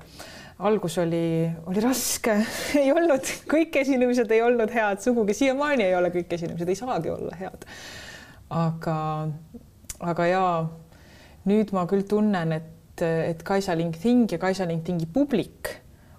algus 0.58 0.98
oli, 0.98 1.50
oli 1.66 1.80
raske. 1.80 2.36
Ei 2.82 2.92
olnud, 2.92 3.30
kõik 3.50 3.76
esinemised 3.82 4.30
ei 4.30 4.42
olnud 4.44 4.70
head, 4.74 5.02
sugugi. 5.02 5.34
Siiamaani 5.34 5.88
ei 5.88 5.96
ole 5.98 6.12
kõik 6.14 6.34
esinemised, 6.36 6.68
ei 6.70 6.78
saagi 6.78 7.10
olla 7.10 7.34
head. 7.40 7.66
aga, 8.54 8.96
aga 10.12 10.26
jaa, 10.30 10.58
nüüd 11.50 11.72
ma 11.74 11.86
küll 11.90 12.04
tunnen, 12.08 12.52
et, 12.54 13.02
et 13.02 13.42
Kaisa 13.42 13.74
Lingting 13.76 14.30
ja 14.30 14.38
Kaisa 14.38 14.68
Lingtingi 14.68 15.08
publik 15.10 15.72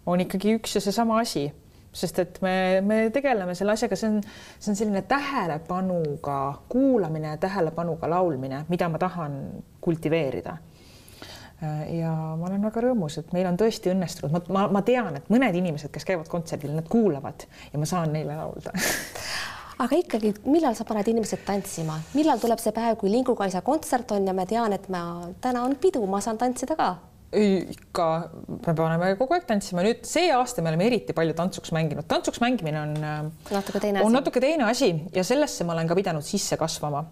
on 0.06 0.22
ikkagi 0.22 0.58
üks 0.58 0.76
ja 0.76 0.84
seesama 0.84 1.22
asi, 1.22 1.48
sest 1.96 2.20
et 2.20 2.42
me, 2.44 2.82
me 2.84 2.98
tegeleme 3.16 3.56
selle 3.56 3.78
asjaga, 3.78 3.96
see 3.96 4.10
on, 4.10 4.20
see 4.60 4.74
on 4.74 4.80
selline 4.82 5.06
tähelepanuga 5.08 6.40
kuulamine 6.70 7.32
ja 7.32 7.40
tähelepanuga 7.42 8.10
laulmine, 8.12 8.66
mida 8.70 8.90
ma 8.92 9.00
tahan 9.00 9.38
kultiveerida 9.86 10.58
ja 11.92 12.12
ma 12.40 12.50
olen 12.50 12.64
väga 12.70 12.86
rõõmus, 12.88 13.20
et 13.22 13.34
meil 13.36 13.50
on 13.50 13.58
tõesti 13.60 13.92
õnnestunud, 13.94 14.34
ma, 14.34 14.42
ma, 14.58 14.68
ma 14.78 14.84
tean, 14.86 15.16
et 15.20 15.30
mõned 15.34 15.58
inimesed, 15.62 15.92
kes 15.94 16.08
käivad 16.08 16.30
kontserdil, 16.32 16.76
nad 16.76 16.88
kuulavad 16.92 17.48
ja 17.72 17.82
ma 17.82 17.90
saan 17.90 18.14
neile 18.16 18.38
laulda. 18.38 18.76
Aga 19.84 19.98
ikkagi, 20.00 20.32
millal 20.48 20.76
sa 20.78 20.86
paned 20.88 21.08
inimesed 21.12 21.42
tantsima, 21.44 21.98
millal 22.16 22.40
tuleb 22.40 22.62
see 22.64 22.72
päev, 22.76 22.96
kui 23.02 23.12
Lingu-Kaisa 23.12 23.60
kontsert 23.66 24.14
on 24.16 24.28
ja 24.28 24.36
ma 24.36 24.46
tean, 24.48 24.72
et 24.76 24.88
ma 24.94 25.02
täna 25.44 25.66
on 25.68 25.76
pidu, 25.82 26.06
ma 26.08 26.22
saan 26.24 26.40
tantsida 26.40 26.80
ka? 26.80 26.94
ikka, 27.36 28.06
me 28.48 28.74
paneme 28.78 29.10
kogu 29.20 29.36
aeg 29.36 29.48
tantsima, 29.50 29.84
nüüd 29.86 30.06
see 30.08 30.30
aasta 30.34 30.64
me 30.64 30.72
oleme 30.72 30.88
eriti 30.88 31.16
palju 31.16 31.36
tantsuks 31.38 31.74
mänginud, 31.76 32.08
tantsuks 32.08 32.40
mängimine 32.44 32.80
on 32.80 32.94
äh, 33.02 33.18
natuke 33.52 33.82
teine 33.84 34.00
on 34.00 34.08
asi. 34.08 34.16
natuke 34.16 34.44
teine 34.44 34.68
asi 34.70 34.92
ja 35.16 35.26
sellesse 35.28 35.68
ma 35.68 35.76
olen 35.76 35.90
ka 35.90 35.98
pidanud 35.98 36.26
sisse 36.26 36.58
kasvama. 36.62 37.04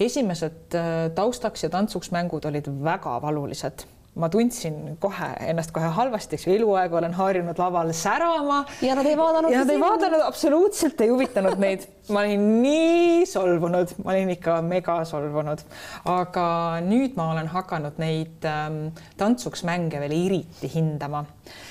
esimesed 0.00 0.78
äh, 0.78 0.94
taustaks 1.16 1.66
ja 1.66 1.72
tantsuks 1.72 2.12
mängud 2.14 2.48
olid 2.48 2.70
väga 2.84 3.18
valulised 3.22 3.84
ma 4.16 4.28
tundsin 4.32 4.96
kohe 5.00 5.28
ennast 5.50 5.72
kohe 5.76 5.88
halvasti, 5.92 6.38
eks 6.38 6.46
ju, 6.46 6.54
eluaeg 6.56 6.94
olen 6.96 7.14
harjunud 7.16 7.58
laval 7.60 7.92
särama. 7.96 8.62
ja 8.82 8.94
nad 8.96 9.06
ei 9.06 9.16
vaadanud. 9.18 9.52
ja 9.52 9.60
nad 9.62 9.72
ei 9.74 9.80
vaadanud, 9.80 10.22
absoluutselt 10.24 11.00
ei 11.04 11.10
huvitanud 11.12 11.60
neid. 11.60 11.84
ma 12.08 12.22
olin 12.22 12.46
nii 12.62 13.26
solvunud, 13.28 13.92
ma 14.04 14.14
olin 14.14 14.32
ikka 14.36 14.60
mega 14.64 14.98
solvunud, 15.08 15.64
aga 16.08 16.46
nüüd 16.86 17.18
ma 17.18 17.30
olen 17.34 17.50
hakanud 17.52 17.98
neid 18.00 18.46
ähm, 18.48 18.78
tantsuks 19.20 19.66
mänge 19.68 20.00
veel 20.00 20.14
eriti 20.16 20.70
hindama, 20.72 21.24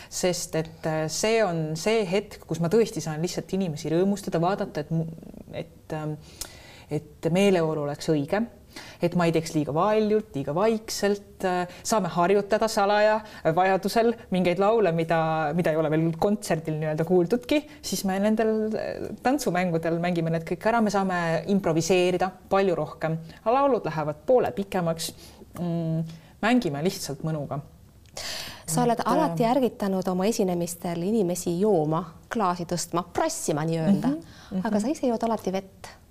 sest 0.09 0.59
et 0.59 0.89
äh, 0.91 1.05
see 1.09 1.39
on 1.45 1.71
see 1.79 2.03
hetk, 2.09 2.43
kus 2.45 2.61
ma 2.61 2.69
tõesti 2.73 3.01
saan 3.01 3.25
lihtsalt 3.25 3.57
inimesi 3.57 3.89
rõõmustada, 3.93 4.41
vaadata, 4.43 4.85
et 4.85 4.93
et, 5.55 5.97
et 6.91 7.27
meeleolu 7.33 7.87
oleks 7.87 8.11
õige 8.13 8.43
et 9.03 9.15
ma 9.15 9.27
ei 9.27 9.34
teeks 9.36 9.53
liiga 9.55 9.74
valjult, 9.75 10.32
liiga 10.36 10.55
vaikselt, 10.55 11.46
saame 11.84 12.12
harjutada 12.13 12.67
salaja 12.72 13.20
vajadusel 13.55 14.13
mingeid 14.34 14.62
laule, 14.62 14.91
mida, 14.96 15.20
mida 15.58 15.74
ei 15.74 15.79
ole 15.82 15.91
veel 15.94 16.08
kontserdil 16.22 16.79
nii-öelda 16.79 17.05
kuuldudki, 17.08 17.62
siis 17.86 18.05
me 18.08 18.17
nendel 18.24 18.75
tantsumängudel 19.25 20.00
mängime 20.03 20.34
need 20.34 20.48
kõik 20.48 20.70
ära, 20.72 20.82
me 20.82 20.94
saame 20.94 21.20
improviseerida 21.53 22.32
palju 22.50 22.75
rohkem, 22.77 23.20
laulud 23.46 23.86
lähevad 23.88 24.25
poole 24.25 24.51
pikemaks 24.55 25.12
mm,. 25.60 26.20
mängime 26.46 26.84
lihtsalt 26.86 27.24
mõnuga 27.25 27.62
sa 28.65 28.84
oled 28.84 29.00
et, 29.00 29.08
alati 29.08 29.46
äh, 29.46 29.51
ärgitanud 29.51 30.08
oma 30.10 30.25
esinemistel 30.29 31.03
inimesi 31.05 31.53
jooma, 31.60 32.01
klaasi 32.32 32.65
tõstma, 32.70 33.05
prassima 33.13 33.65
nii-öelda 33.67 34.10
mm, 34.10 34.17
-hmm, 34.22 34.65
aga 34.67 34.82
sa 34.82 34.91
ise 34.91 35.08
jood 35.08 35.24
alati 35.27 35.53
vett 35.53 35.70
mm. 35.88 35.91
-hmm. 35.91 36.04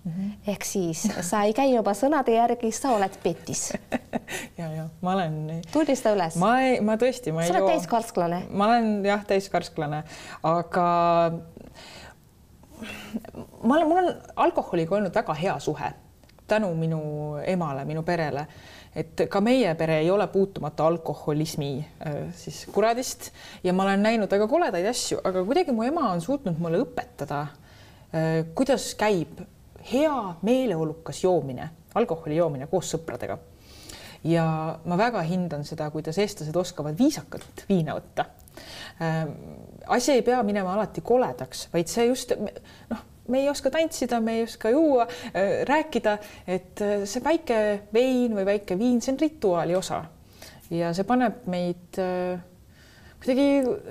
Ehk 0.47 0.65
siis 0.69 1.07
sa 1.25 1.43
ei 1.49 1.55
käi 1.57 1.71
juba 1.73 1.95
sõnade 1.97 2.35
järgi, 2.35 2.71
sa 2.77 2.93
oled 2.97 3.17
petis 3.23 3.71
ja, 4.59 4.69
ja 4.69 4.85
ma 5.01 5.15
olen. 5.17 5.63
tunnista 5.73 6.13
üles. 6.17 6.37
ma 6.41 6.55
ei, 6.61 6.79
ma 6.85 6.99
tõesti, 7.01 7.33
ma 7.33 7.45
ei 7.45 7.49
joo. 7.49 7.55
sa 7.55 7.63
oled 7.63 7.73
täiskarsklane. 7.73 8.43
ma 8.51 8.69
olen 8.69 8.91
jah, 9.07 9.25
täiskarsklane, 9.29 10.03
aga 10.45 10.87
ma 13.63 13.77
olen, 13.77 13.89
mul 13.89 14.03
on 14.03 14.15
alkoholiga 14.47 14.99
olnud 14.99 15.15
väga 15.15 15.37
hea 15.41 15.59
suhe 15.59 15.93
tänu 16.47 16.69
minu 16.77 17.01
emale, 17.41 17.87
minu 17.89 18.03
perele 18.05 18.45
et 18.95 19.25
ka 19.31 19.41
meie 19.43 19.73
pere 19.79 19.99
ei 20.03 20.11
ole 20.13 20.27
puutumata 20.31 20.87
alkoholismi 20.87 21.71
äh, 21.81 22.21
siis 22.37 22.65
kuradist 22.73 23.31
ja 23.65 23.73
ma 23.73 23.89
olen 23.89 24.05
näinud 24.07 24.31
väga 24.31 24.47
koledaid 24.51 24.87
asju, 24.91 25.19
aga 25.25 25.43
kuidagi 25.47 25.75
mu 25.75 25.87
ema 25.87 26.13
on 26.13 26.23
suutnud 26.23 26.61
mulle 26.63 26.85
õpetada, 26.85 27.47
äh, 28.15 28.45
kuidas 28.55 28.93
käib 29.01 29.43
hea 29.93 30.35
meeleolukas 30.43 31.25
joomine, 31.25 31.69
alkoholi 31.95 32.37
joomine 32.37 32.67
koos 32.67 32.95
sõpradega. 32.95 33.39
ja 34.25 34.45
ma 34.85 34.97
väga 34.97 35.21
hindan 35.29 35.67
seda, 35.69 35.91
kuidas 35.93 36.19
eestlased 36.19 36.57
oskavad 36.57 36.97
viisakalt 36.99 37.67
viina 37.69 37.93
võtta. 37.93 38.25
Äh, 39.03 39.27
asi 39.87 40.13
ei 40.13 40.23
pea 40.23 40.43
minema 40.43 40.73
alati 40.75 41.03
koledaks, 41.05 41.69
vaid 41.73 41.93
see 41.93 42.07
just 42.09 42.33
noh 42.91 43.03
me 43.29 43.41
ei 43.41 43.49
oska 43.49 43.71
tantsida, 43.73 44.21
me 44.21 44.35
ei 44.39 44.43
oska 44.45 44.71
juua, 44.71 45.07
äh, 45.33 45.61
rääkida, 45.69 46.19
et 46.47 46.81
äh, 46.81 47.05
see 47.09 47.25
väike 47.25 47.61
vein 47.93 48.35
või 48.37 48.45
väike 48.49 48.79
viin, 48.79 49.01
see 49.01 49.13
on 49.13 49.21
rituaali 49.21 49.77
osa 49.77 50.05
ja 50.73 50.93
see 50.97 51.05
paneb 51.05 51.45
meid 51.53 52.01
kuidagi 53.21 53.47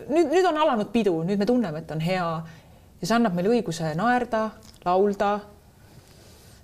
nüüd, 0.09 0.29
nüüd 0.29 0.45
on 0.49 0.57
alanud 0.61 0.89
pidu, 0.93 1.15
nüüd 1.25 1.41
me 1.41 1.45
tunneme, 1.49 1.81
et 1.81 1.91
on 1.93 2.01
hea 2.01 2.27
ja 3.03 3.07
see 3.09 3.15
annab 3.17 3.35
meile 3.37 3.51
õiguse 3.51 3.89
naerda, 3.99 4.45
laulda, 4.85 5.33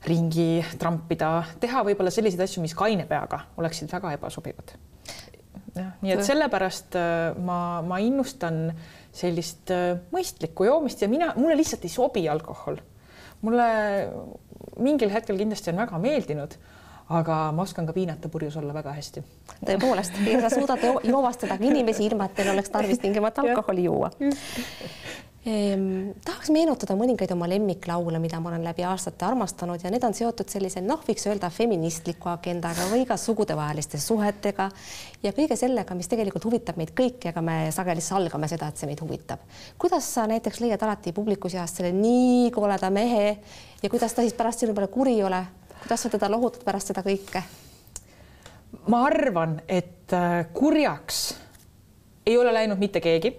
ringi 0.07 0.63
trampida, 0.79 1.43
teha 1.59 1.83
võib-olla 1.83 2.11
selliseid 2.13 2.45
asju, 2.45 2.61
mis 2.63 2.75
kaine 2.77 3.03
peaga 3.09 3.41
oleksid 3.59 3.91
väga 3.91 4.13
ebasobivad. 4.15 4.71
jah, 5.75 5.91
nii 6.01 6.13
et 6.15 6.23
sellepärast 6.25 6.95
ma, 7.43 7.59
ma 7.85 7.99
innustan 8.03 8.69
äh, 8.71 8.87
sellist 9.15 9.71
äh, 9.73 9.97
mõistlikku 10.13 10.67
joomist 10.67 11.01
ja 11.01 11.09
mina, 11.11 11.31
mulle 11.37 11.57
lihtsalt 11.59 11.85
ei 11.85 11.93
sobi 11.93 12.27
alkohol. 12.29 12.79
mulle 13.41 13.65
mingil 14.83 15.11
hetkel 15.13 15.37
kindlasti 15.39 15.71
on 15.71 15.79
väga 15.79 15.99
meeldinud, 16.03 16.57
aga 17.15 17.37
ma 17.55 17.63
oskan 17.63 17.87
ka 17.87 17.95
piinata 17.95 18.29
purjus 18.29 18.57
olla 18.59 18.73
väga 18.75 18.93
hästi. 18.97 19.23
tõepoolest, 19.65 20.19
ja 20.27 20.41
sa 20.43 20.51
suudad 20.53 20.83
joovastadagi 21.07 21.71
inimesi, 21.71 22.05
ilma 22.05 22.27
et 22.27 22.37
teil 22.37 22.51
oleks 22.53 22.69
tarvis 22.69 23.01
tingimata 23.05 23.45
alkoholi 23.47 23.87
juua 23.87 24.11
ehm,. 25.49 26.11
tahaks 26.25 26.49
meenutada 26.53 26.95
mõningaid 26.97 27.31
oma 27.33 27.47
lemmiklaule, 27.49 28.19
mida 28.21 28.39
ma 28.41 28.51
olen 28.51 28.63
läbi 28.67 28.83
aastate 28.87 29.25
armastanud 29.25 29.81
ja 29.83 29.91
need 29.93 30.03
on 30.05 30.15
seotud 30.15 30.49
sellise 30.51 30.81
noh, 30.85 31.01
võiks 31.07 31.25
öelda 31.29 31.49
feministliku 31.53 32.29
agendaga 32.31 32.87
või 32.91 33.05
ka 33.09 33.17
sugudevaheliste 33.17 33.99
suhetega 34.01 34.69
ja 35.23 35.33
kõige 35.35 35.57
sellega, 35.59 35.97
mis 35.97 36.11
tegelikult 36.11 36.45
huvitab 36.49 36.79
meid 36.79 36.93
kõiki, 36.97 37.31
aga 37.31 37.43
me 37.45 37.57
sageli 37.75 38.03
salgame 38.05 38.49
seda, 38.51 38.69
et 38.69 38.79
see 38.81 38.89
meid 38.89 39.01
huvitab. 39.03 39.43
kuidas 39.77 40.07
sa 40.13 40.27
näiteks 40.29 40.61
leiad 40.63 40.83
alati 40.85 41.13
publiku 41.15 41.49
seast 41.49 41.81
selle 41.81 41.91
nii 41.95 42.51
koleda 42.55 42.89
mehe 42.93 43.25
ja 43.83 43.89
kuidas 43.89 44.13
ta 44.13 44.25
siis 44.25 44.37
pärast 44.37 44.65
sinu 44.65 44.77
peale 44.77 44.91
kuri 44.93 45.17
ei 45.17 45.25
ole, 45.27 45.43
kuidas 45.81 46.05
sa 46.05 46.13
teda 46.13 46.31
lohutad 46.31 46.63
pärast 46.67 46.93
seda 46.93 47.03
kõike? 47.05 47.43
ma 48.87 49.03
arvan, 49.09 49.59
et 49.67 50.13
äh, 50.13 50.45
kurjaks 50.53 51.35
ei 52.25 52.37
ole 52.37 52.53
läinud 52.53 52.77
mitte 52.77 53.01
keegi, 53.01 53.33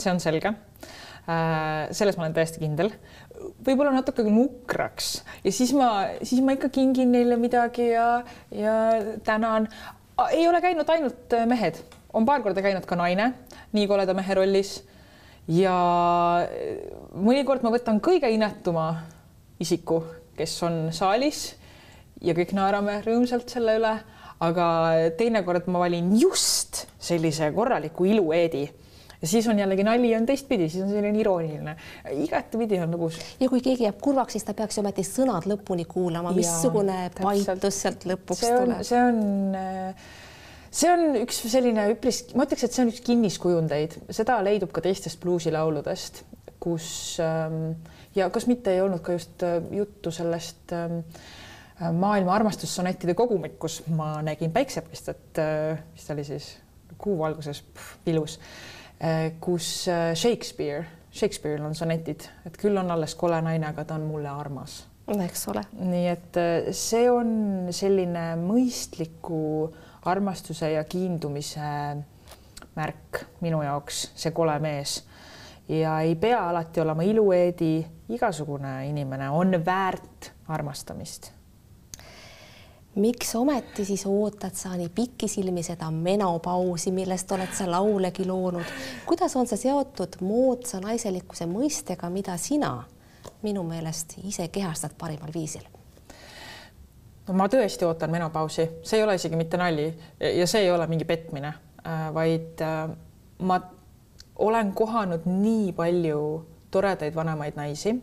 see 0.00 0.10
on 0.10 0.20
selge 0.20 0.54
selles 1.24 2.18
ma 2.18 2.26
olen 2.26 2.34
täiesti 2.36 2.60
kindel. 2.60 2.90
võib-olla 3.64 3.94
natuke 3.94 4.24
nukraks 4.28 5.22
ja 5.44 5.52
siis 5.52 5.72
ma, 5.76 6.06
siis 6.20 6.42
ma 6.44 6.52
ikka 6.56 6.68
kingin 6.72 7.14
neile 7.14 7.38
midagi 7.40 7.88
ja, 7.94 8.22
ja 8.52 8.74
tänan. 9.24 9.68
ei 10.32 10.44
ole 10.48 10.60
käinud 10.60 10.88
ainult 10.88 11.32
äh, 11.32 11.46
mehed, 11.48 11.80
on 12.12 12.26
paar 12.28 12.44
korda 12.44 12.62
käinud 12.62 12.84
ka 12.84 12.96
naine 12.96 13.32
nii 13.72 13.88
koleda 13.88 14.14
mehe 14.14 14.36
rollis. 14.36 14.82
ja 15.48 15.76
äh, 16.44 16.92
mõnikord 17.16 17.64
ma 17.64 17.72
võtan 17.72 18.04
kõige 18.04 18.28
inetuma 18.28 18.90
isiku, 19.60 20.02
kes 20.36 20.60
on 20.62 20.92
saalis 20.92 21.54
ja 22.20 22.36
kõik 22.36 22.52
naerame 22.52 23.00
rõõmsalt 23.00 23.48
selle 23.48 23.78
üle, 23.80 23.96
aga 24.44 24.66
teinekord 25.16 25.72
ma 25.72 25.86
valin 25.86 26.12
just 26.20 26.84
sellise 27.00 27.48
korraliku 27.56 28.04
ilueedi 28.12 28.66
ja 29.24 29.28
siis 29.28 29.46
on 29.48 29.58
jällegi 29.58 29.84
nali 29.86 30.10
on 30.16 30.26
teistpidi, 30.28 30.68
siis 30.68 30.84
on 30.84 30.90
selline 30.92 31.20
irooniline, 31.20 31.74
igatepidi 32.26 32.78
on 32.84 32.92
lõbus. 32.92 33.16
ja 33.40 33.48
kui 33.48 33.62
keegi 33.64 33.86
jääb 33.86 34.00
kurvaks, 34.04 34.36
siis 34.36 34.44
ta 34.44 34.54
peaks 34.56 34.78
ometi 34.82 35.04
sõnad 35.06 35.48
lõpuni 35.48 35.86
kuulama, 35.88 36.34
missugune 36.36 37.08
paitus 37.16 37.80
sealt 37.86 38.04
lõpuks 38.10 38.42
see 38.44 38.52
on, 38.52 38.66
tuleb. 38.68 38.82
see 38.90 39.00
on, 39.00 39.22
see 40.80 40.92
on 40.92 41.06
üks 41.22 41.40
selline 41.54 41.86
üpris, 41.94 42.20
ma 42.36 42.44
ütleks, 42.44 42.66
et 42.66 42.76
see 42.76 42.84
on 42.84 42.92
üks 42.92 43.00
kinniskujundeid, 43.06 43.96
seda 44.12 44.36
leidub 44.44 44.74
ka 44.76 44.84
teistest 44.84 45.22
bluusilauludest, 45.24 46.20
kus 46.60 46.90
ähm, 47.24 47.78
ja 48.16 48.28
kas 48.34 48.48
mitte 48.50 48.76
ei 48.76 48.84
olnud 48.84 49.00
ka 49.04 49.16
just 49.16 49.46
äh, 49.46 49.56
juttu 49.72 50.12
sellest 50.14 50.76
ähm, 50.76 51.00
maailma 51.80 52.36
armastussonettide 52.36 53.16
kogumik, 53.16 53.56
kus 53.62 53.80
ma 53.88 54.18
nägin 54.26 54.52
päiksepaistet, 54.52 55.40
äh, 55.40 55.80
mis 55.96 56.04
ta 56.04 56.16
oli 56.18 56.28
siis, 56.28 56.52
kuu 57.00 57.16
valguses, 57.18 57.64
ilus 58.06 58.36
Äh, 58.38 58.83
kus 59.40 59.88
äh, 59.88 60.14
Shakespeare, 60.14 60.84
Shakespeare'il 61.12 61.64
on 61.64 61.74
sonetid, 61.74 62.26
et 62.46 62.56
küll 62.58 62.76
on 62.78 62.90
alles 62.90 63.14
kole 63.18 63.40
naine, 63.42 63.68
aga 63.68 63.84
ta 63.84 63.98
on 63.98 64.06
mulle 64.08 64.30
armas. 64.30 64.84
eks 65.24 65.48
ole. 65.52 65.62
nii 65.80 66.06
et 66.08 66.36
äh, 66.40 66.70
see 66.72 67.10
on 67.10 67.68
selline 67.70 68.34
mõistliku 68.40 69.70
armastuse 70.08 70.70
ja 70.72 70.84
kiindumise 70.84 71.70
märk 72.74 73.24
minu 73.44 73.62
jaoks, 73.62 74.08
see 74.16 74.32
kole 74.32 74.56
mees. 74.58 75.02
ja 75.68 76.00
ei 76.00 76.16
pea 76.16 76.48
alati 76.48 76.80
olema 76.80 77.02
ilueedi, 77.02 77.78
igasugune 78.08 78.88
inimene 78.88 79.30
on 79.30 79.60
väärt 79.64 80.32
armastamist 80.48 81.32
miks 82.94 83.34
ometi 83.34 83.84
siis 83.84 84.06
ootad 84.06 84.54
sa 84.54 84.76
nii 84.76 84.88
pikisilmi 84.94 85.62
seda 85.62 85.90
menopausi, 85.90 86.90
millest 86.94 87.32
oled 87.32 87.52
sa 87.52 87.66
laulegi 87.70 88.26
loonud? 88.26 88.66
kuidas 89.06 89.36
on 89.36 89.46
see 89.46 89.58
seotud 89.66 90.20
moodsa 90.20 90.80
naiselikkuse 90.80 91.46
mõistega, 91.50 92.10
mida 92.10 92.36
sina 92.36 92.76
minu 93.42 93.62
meelest 93.66 94.18
ise 94.24 94.48
kehastad 94.48 94.94
parimal 94.98 95.32
viisil? 95.34 95.64
no 97.28 97.34
ma 97.38 97.48
tõesti 97.50 97.86
ootan 97.88 98.12
menopausi, 98.12 98.68
see 98.82 99.00
ei 99.00 99.06
ole 99.06 99.16
isegi 99.18 99.36
mitte 99.36 99.60
nali 99.60 99.88
ja 100.20 100.46
see 100.46 100.66
ei 100.66 100.70
ole 100.70 100.86
mingi 100.86 101.06
petmine, 101.08 101.54
äh, 101.82 102.06
vaid 102.14 102.62
äh, 102.62 102.88
ma 103.38 103.60
olen 104.36 104.72
kohanud 104.74 105.26
nii 105.30 105.72
palju 105.72 106.20
toredaid 106.70 107.14
vanemaid 107.14 107.58
naisi. 107.58 107.94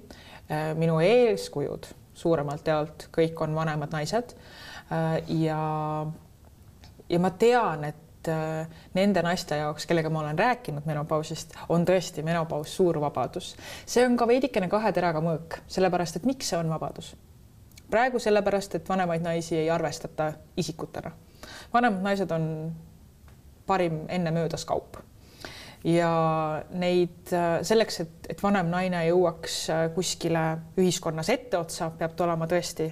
Äh, 0.52 0.72
minu 0.76 1.00
eeskujud 1.04 1.88
suuremalt 2.14 2.68
jaolt 2.68 3.08
kõik 3.16 3.40
on 3.44 3.56
vanemad 3.56 3.94
naised 3.96 4.36
ja, 5.28 5.62
ja 7.10 7.20
ma 7.20 7.32
tean, 7.40 7.84
et 7.84 8.28
äh, 8.28 8.68
nende 8.94 9.24
naiste 9.26 9.58
jaoks, 9.58 9.86
kellega 9.90 10.10
ma 10.10 10.22
olen 10.24 10.40
rääkinud 10.40 10.88
menopausist, 10.88 11.56
on 11.70 11.86
tõesti 11.88 12.24
menopaus 12.24 12.76
suur 12.76 13.00
vabadus. 13.02 13.56
see 13.86 14.06
on 14.06 14.18
ka 14.18 14.28
veidikene 14.28 14.70
kahe 14.70 14.92
teraga 14.92 15.22
mõõk, 15.24 15.62
sellepärast 15.68 16.20
et 16.20 16.28
miks 16.30 16.52
see 16.52 16.60
on 16.60 16.70
vabadus? 16.70 17.16
praegu 17.92 18.20
sellepärast, 18.24 18.76
et 18.76 18.90
vanemaid 18.90 19.24
naisi 19.24 19.58
ei 19.58 19.70
arvestata 19.70 20.34
isikutena. 20.58 21.12
vanemad 21.74 22.02
naised 22.02 22.32
on 22.32 22.76
parim 23.68 24.06
ennemöödas 24.10 24.66
kaup 24.66 24.98
ja 25.84 26.12
neid 26.70 27.34
äh, 27.34 27.62
selleks, 27.62 28.00
et, 28.00 28.18
et 28.30 28.44
vanem 28.44 28.70
naine 28.70 29.06
jõuaks 29.08 29.62
kuskile 29.96 30.46
ühiskonnas 30.78 31.30
etteotsa, 31.30 31.92
peab 31.98 32.16
ta 32.16 32.28
olema 32.28 32.48
tõesti 32.48 32.92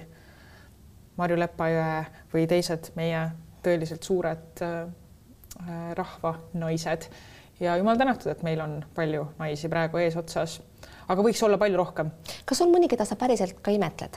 Marju 1.20 1.36
Lepajõe 1.40 2.00
või 2.32 2.46
teised 2.50 2.92
meie 2.96 3.26
tõeliselt 3.64 4.06
suured 4.06 4.64
äh, 4.64 4.88
rahvanaised 5.98 7.10
ja 7.60 7.76
jumal 7.76 7.98
tänatud, 8.00 8.30
et 8.32 8.42
meil 8.42 8.60
on 8.64 8.80
palju 8.96 9.26
naisi 9.38 9.68
praegu 9.68 10.00
eesotsas, 10.00 10.60
aga 11.08 11.24
võiks 11.24 11.42
olla 11.44 11.58
palju 11.60 11.80
rohkem. 11.80 12.10
kas 12.44 12.62
on 12.64 12.72
mõni, 12.72 12.88
keda 12.88 13.04
sa 13.04 13.18
päriselt 13.20 13.60
ka 13.62 13.74
imetled? 13.74 14.16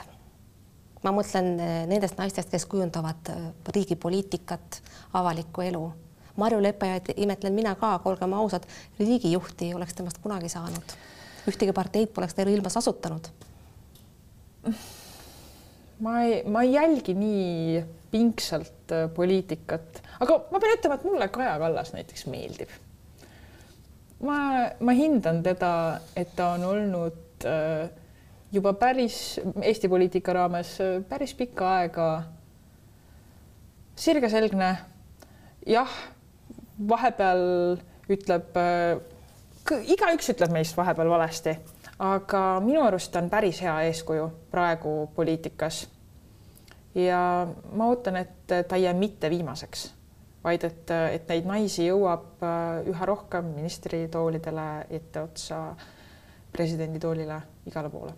ma 1.04 1.12
mõtlen 1.12 1.50
eh, 1.60 1.74
nendest 1.90 2.16
naistest, 2.16 2.48
kes 2.48 2.64
kujundavad 2.64 3.28
riigi 3.76 3.96
poliitikat, 4.00 4.80
avalikku 5.12 5.66
elu. 5.66 5.84
Marju 6.40 6.62
Lepajat 6.64 7.12
imetlen 7.20 7.54
mina 7.54 7.74
ka, 7.78 7.92
aga 7.98 8.10
olgem 8.10 8.32
ausad, 8.34 8.64
riigijuhti 8.98 9.68
ei 9.68 9.74
oleks 9.76 9.94
temast 9.94 10.18
kunagi 10.24 10.48
saanud. 10.48 10.96
ühtegi 11.44 11.72
parteid 11.76 12.08
poleks 12.08 12.34
ta 12.34 12.42
ilmas 12.48 12.76
asutanud. 12.80 13.28
ma 16.02 16.22
ei, 16.22 16.42
ma 16.48 16.62
ei 16.62 16.72
jälgi 16.74 17.14
nii 17.14 17.82
pingsalt 18.14 18.92
äh, 18.94 19.08
poliitikat, 19.14 20.00
aga 20.22 20.38
ma 20.52 20.60
pean 20.62 20.76
ütlema, 20.76 20.98
et 20.98 21.06
mulle 21.08 21.28
Kaja 21.34 21.56
Kallas 21.62 21.92
näiteks 21.94 22.26
meeldib. 22.30 22.70
ma, 24.24 24.38
ma 24.80 24.94
hindan 24.94 25.42
teda, 25.44 26.00
et 26.16 26.34
ta 26.36 26.52
on 26.54 26.64
olnud 26.70 27.46
äh, 27.50 27.88
juba 28.54 28.72
päris 28.78 29.40
Eesti 29.62 29.90
poliitika 29.90 30.34
raames 30.36 30.76
äh, 30.82 31.00
päris 31.08 31.34
pikka 31.34 31.70
aega 31.80 32.08
sirgeselgne. 33.96 34.76
jah, 35.66 35.98
vahepeal 36.88 37.44
ütleb, 38.10 38.56
igaüks 39.88 40.28
ütleb 40.34 40.52
meist 40.52 40.76
vahepeal 40.76 41.08
valesti, 41.08 41.54
aga 41.98 42.60
minu 42.60 42.82
arust 42.82 43.16
on 43.16 43.30
päris 43.30 43.60
hea 43.62 43.80
eeskuju 43.88 44.30
praegu 44.50 45.10
poliitikas. 45.14 45.88
Ja 46.94 47.46
ma 47.72 47.86
ootan, 47.90 48.16
et 48.16 48.46
ta 48.68 48.76
ei 48.76 48.82
jää 48.82 48.94
mitte 48.94 49.30
viimaseks, 49.30 49.88
vaid 50.44 50.64
et, 50.64 50.90
et 50.90 51.28
neid 51.28 51.46
naisi 51.46 51.88
jõuab 51.88 52.44
äh, 52.46 52.84
üha 52.90 53.06
rohkem 53.06 53.48
ministritoolidele 53.56 54.68
etteotsa, 54.90 55.74
presidenditoolile, 56.52 57.40
igale 57.66 57.90
poole. 57.90 58.14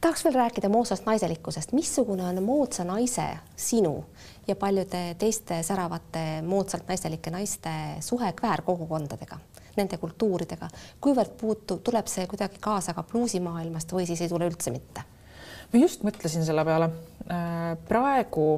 tahaks 0.00 0.24
veel 0.24 0.34
rääkida 0.34 0.68
moodsast 0.68 1.06
naiselikkusest, 1.06 1.72
missugune 1.72 2.24
on 2.26 2.42
moodsa 2.42 2.84
naise 2.84 3.28
sinu 3.56 4.04
ja 4.48 4.56
paljude 4.56 5.14
teiste 5.18 5.62
säravate 5.62 6.42
moodsalt 6.42 6.88
naiselike 6.88 7.30
naiste 7.30 7.70
suhe 8.00 8.32
kväärkogukondadega, 8.32 9.38
nende 9.76 9.98
kultuuridega, 10.02 10.68
kuivõrd 11.00 11.36
puutu, 11.40 11.80
tuleb 11.84 12.08
see 12.10 12.26
kuidagi 12.30 12.62
kaasa 12.62 12.94
ka 12.96 13.04
bluusimaailmast 13.06 13.92
või 13.92 14.06
siis 14.08 14.24
ei 14.24 14.32
tule 14.32 14.48
üldse 14.48 14.72
mitte? 14.74 15.04
ma 15.72 15.80
just 15.80 16.04
mõtlesin 16.06 16.44
selle 16.46 16.64
peale. 16.66 16.90
Äh, 17.26 17.72
praegu 17.88 18.48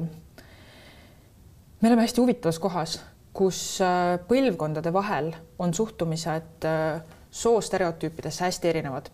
me 1.81 1.89
oleme 1.89 2.05
hästi 2.05 2.21
huvitavas 2.21 2.59
kohas, 2.61 2.97
kus 3.33 3.61
äh, 3.83 4.17
põlvkondade 4.29 4.93
vahel 4.93 5.31
on 5.59 5.73
suhtumised 5.73 6.67
äh, 6.67 7.01
soostereotüüpidesse 7.31 8.45
hästi 8.47 8.71
erinevad. 8.73 9.09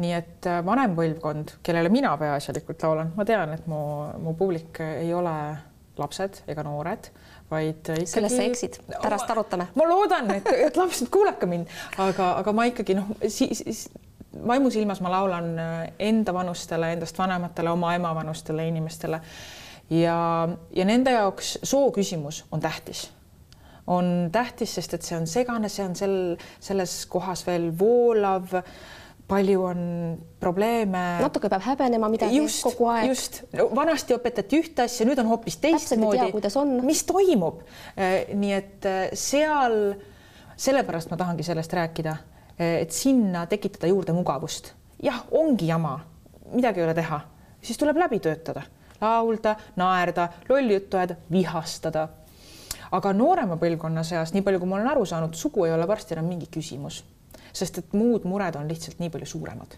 nii 0.00 0.12
et 0.16 0.46
vanem 0.64 0.94
põlvkond, 0.96 1.50
kellele 1.60 1.90
mina 1.92 2.14
peaasjalikult 2.16 2.80
laulan, 2.86 3.10
ma 3.18 3.24
tean, 3.28 3.50
et 3.52 3.66
mu, 3.68 3.80
mu 4.16 4.32
publik 4.32 4.78
ei 4.80 5.10
ole 5.12 5.34
lapsed 6.00 6.38
ega 6.48 6.64
noored, 6.64 7.10
vaid 7.50 7.80
ikkagi. 7.80 8.06
selles 8.06 8.36
sa 8.36 8.44
eksid, 8.46 8.78
pärast 9.02 9.30
arutame. 9.30 9.66
ma 9.74 9.88
loodan, 9.88 10.30
et, 10.36 10.46
et 10.68 10.76
lapsed, 10.76 11.10
kuulake 11.12 11.48
mind, 11.50 11.70
aga, 11.98 12.34
aga 12.42 12.54
ma 12.56 12.66
ikkagi 12.70 12.96
noh, 12.98 13.10
siis, 13.26 13.62
siis 13.64 13.88
vaimusilmas 14.46 15.00
ma 15.00 15.10
laulan 15.10 15.58
äh, 15.58 15.78
enda 15.98 16.34
vanustele, 16.34 16.92
endast 16.94 17.18
vanematele, 17.18 17.70
oma 17.70 17.94
ema 17.94 18.14
vanustele 18.14 18.68
inimestele. 18.68 19.20
ja, 19.90 20.48
ja 20.76 20.84
nende 20.84 21.16
jaoks 21.16 21.58
soo 21.62 21.90
küsimus 21.90 22.44
on 22.52 22.60
tähtis. 22.60 23.10
on 23.86 24.28
tähtis, 24.32 24.74
sest 24.74 24.94
et 24.94 25.02
see 25.02 25.18
on 25.18 25.26
segane, 25.26 25.68
see 25.68 25.84
on 25.84 25.96
sel, 25.96 26.16
selles 26.60 27.06
kohas 27.10 27.46
veel 27.46 27.72
voolav 27.78 28.54
palju 29.30 29.62
on 29.62 29.82
probleeme. 30.42 31.04
natuke 31.22 31.48
peab 31.52 31.62
häbenema 31.62 32.08
midagi 32.10 32.40
just, 32.40 32.64
kogu 32.66 32.90
aeg. 32.90 33.12
just, 33.12 33.42
vanasti 33.76 34.16
õpetati 34.16 34.58
ühte 34.58 34.88
asja, 34.88 35.06
nüüd 35.06 35.22
on 35.22 35.30
hoopis 35.30 35.60
teistmoodi. 35.62 36.32
mis 36.82 37.04
toimub. 37.08 37.62
Äh, 37.94 38.34
nii 38.34 38.56
et 38.58 38.90
äh, 38.90 39.00
seal, 39.14 39.78
sellepärast 40.58 41.14
ma 41.14 41.20
tahangi 41.20 41.46
sellest 41.46 41.78
rääkida 41.78 42.18
Eh, 42.60 42.82
et 42.82 42.92
sinna 42.92 43.46
tekitada 43.46 43.88
juurde 43.88 44.12
mugavust. 44.12 44.74
jah, 45.02 45.22
ongi 45.32 45.66
jama, 45.66 45.94
midagi 46.52 46.80
ei 46.80 46.84
ole 46.84 46.94
teha, 46.94 47.20
siis 47.62 47.78
tuleb 47.80 47.96
läbi 47.96 48.18
töötada, 48.20 48.66
laulda, 49.00 49.54
naerda, 49.80 50.26
lolli 50.48 50.74
juttu 50.74 50.98
ajada, 51.00 51.16
vihastada. 51.32 52.08
aga 52.92 53.12
noorema 53.12 53.56
põlvkonna 53.56 54.02
seas, 54.04 54.34
nii 54.34 54.42
palju, 54.42 54.60
kui 54.60 54.68
ma 54.68 54.76
olen 54.76 54.90
aru 54.92 55.06
saanud, 55.06 55.34
sugu 55.34 55.64
ei 55.64 55.72
ole 55.72 55.86
varsti 55.88 56.14
enam 56.14 56.28
mingi 56.28 56.50
küsimus, 56.52 57.00
sest 57.52 57.78
et 57.78 57.92
muud 57.96 58.26
mured 58.28 58.56
on 58.56 58.68
lihtsalt 58.68 59.00
nii 59.00 59.10
palju 59.10 59.26
suuremad. 59.26 59.76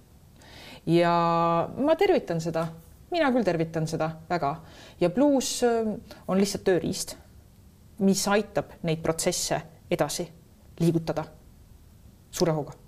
ja 0.86 1.12
ma 1.78 1.96
tervitan 1.96 2.40
seda, 2.40 2.66
mina 3.10 3.30
küll 3.32 3.44
tervitan 3.44 3.86
seda 3.86 4.10
väga 4.28 4.56
ja 5.00 5.10
bluus 5.10 5.62
äh, 5.66 5.94
on 6.28 6.38
lihtsalt 6.40 6.64
tööriist, 6.64 7.16
mis 7.98 8.26
aitab 8.28 8.78
neid 8.82 9.02
protsesse 9.02 9.60
edasi 9.90 10.28
liigutada 10.80 11.24
suure 12.32 12.52
hooga. 12.56 12.81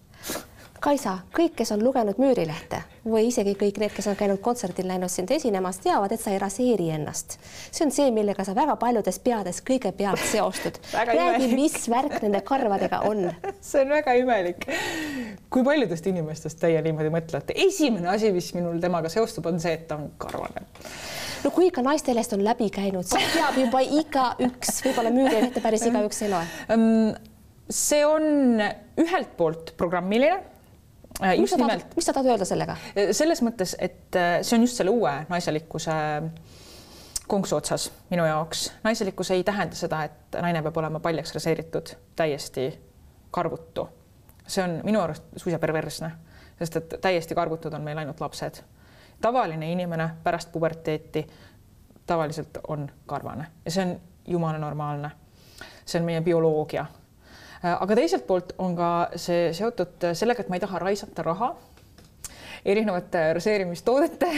Kaisa, 0.85 1.15
kõik, 1.33 1.55
kes 1.57 1.71
on 1.73 1.81
lugenud 1.81 2.19
Müürilehte 2.21 2.83
või 3.09 3.31
isegi 3.31 3.55
kõik 3.57 3.79
need, 3.81 3.93
kes 3.97 4.05
on 4.11 4.19
käinud 4.21 4.43
kontserdil 4.45 4.85
näinud 4.91 5.09
sind 5.09 5.31
esinemas, 5.33 5.79
teavad, 5.81 6.13
et 6.13 6.21
sa 6.21 6.35
ei 6.35 6.41
raseeri 6.43 6.91
ennast. 6.93 7.39
see 7.71 7.87
on 7.87 7.93
see, 7.95 8.11
millega 8.13 8.45
sa 8.45 8.53
väga 8.57 8.77
paljudes 8.77 9.19
peades 9.25 9.63
kõigepealt 9.65 10.21
seostud. 10.29 10.77
räägi, 11.09 11.49
mis 11.57 11.89
värk 11.89 12.19
nende 12.21 12.45
karvadega 12.45 13.01
on? 13.09 13.31
see 13.71 13.81
on 13.87 13.97
väga 13.97 14.19
imelik. 14.21 14.69
kui 15.49 15.65
paljudest 15.65 16.13
inimestest 16.13 16.61
teie 16.61 16.85
niimoodi 16.85 17.17
mõtlete? 17.17 17.57
esimene 17.65 18.13
asi, 18.13 18.33
mis 18.37 18.53
minul 18.53 18.77
temaga 18.85 19.09
seostub, 19.09 19.49
on 19.49 19.65
see, 19.65 19.79
et 19.81 19.89
ta 19.89 19.97
on 19.97 20.11
karvane 20.21 20.69
no 21.45 21.53
kui 21.55 21.73
ikka 21.73 21.81
naistelest 21.85 22.37
on 22.37 22.45
läbi 22.45 22.69
käinud, 22.69 23.09
siis 23.09 23.33
teab 23.33 23.57
juba 23.57 23.81
igaüks, 23.81 24.83
võib-olla 24.85 25.17
Müürilehte 25.17 25.65
päris 25.65 25.89
igaüks 25.89 26.27
ei 26.29 26.35
loe 26.37 26.45
see 27.73 28.05
on 28.05 28.61
ühelt 29.01 29.39
poolt 29.39 29.73
programmiline 29.81 30.53
äh, 31.23 31.39
mis 31.39 31.57
nimelt. 31.57 31.97
mis 31.97 32.05
sa 32.05 32.13
tahad 32.13 32.27
öelda 32.27 32.45
sellega? 32.45 32.77
Äh, 32.97 33.13
selles 33.13 33.43
mõttes, 33.43 33.77
et 33.79 34.17
äh, 34.17 34.39
see 34.43 34.59
on 34.59 34.67
just 34.67 34.81
selle 34.81 34.91
uue 34.95 35.13
naiselikkuse 35.29 35.95
konksu 37.29 37.57
otsas 37.57 37.93
minu 38.11 38.25
jaoks. 38.25 38.73
naiselikkus 38.85 39.31
ei 39.31 39.45
tähenda 39.45 39.75
seda, 39.75 40.05
et 40.05 40.41
naine 40.41 40.63
peab 40.63 40.77
olema 40.77 41.01
paljaks 41.01 41.35
raseeritud, 41.35 41.95
täiesti 42.17 42.81
karvutu. 43.31 43.89
see 44.47 44.65
on 44.65 44.81
minu 44.85 45.01
arust 45.01 45.25
suisa 45.37 45.59
perversne, 45.59 46.11
sest 46.59 46.77
et 46.77 46.95
täiesti 47.01 47.35
karvutud 47.35 47.73
on 47.73 47.83
meil 47.83 47.99
ainult 47.99 48.21
lapsed. 48.21 48.63
tavaline 49.21 49.73
inimene 49.73 50.11
pärast 50.23 50.53
puberteeti 50.53 51.27
tavaliselt 52.07 52.59
on 52.69 52.91
karvane 53.07 53.47
ja 53.65 53.71
see 53.71 53.87
on 53.87 54.01
jumala 54.27 54.59
normaalne. 54.59 55.11
see 55.85 56.01
on 56.01 56.05
meie 56.05 56.21
bioloogia 56.21 56.87
aga 57.65 57.97
teiselt 57.97 58.27
poolt 58.27 58.53
on 58.59 58.77
ka 58.77 58.91
see 59.17 59.53
seotud 59.57 60.11
sellega, 60.13 60.45
et 60.45 60.51
ma 60.53 60.59
ei 60.59 60.65
taha 60.65 60.83
raisata 60.83 61.25
raha 61.25 61.55
erinevate 62.65 63.33
raseerimistoodete, 63.33 64.31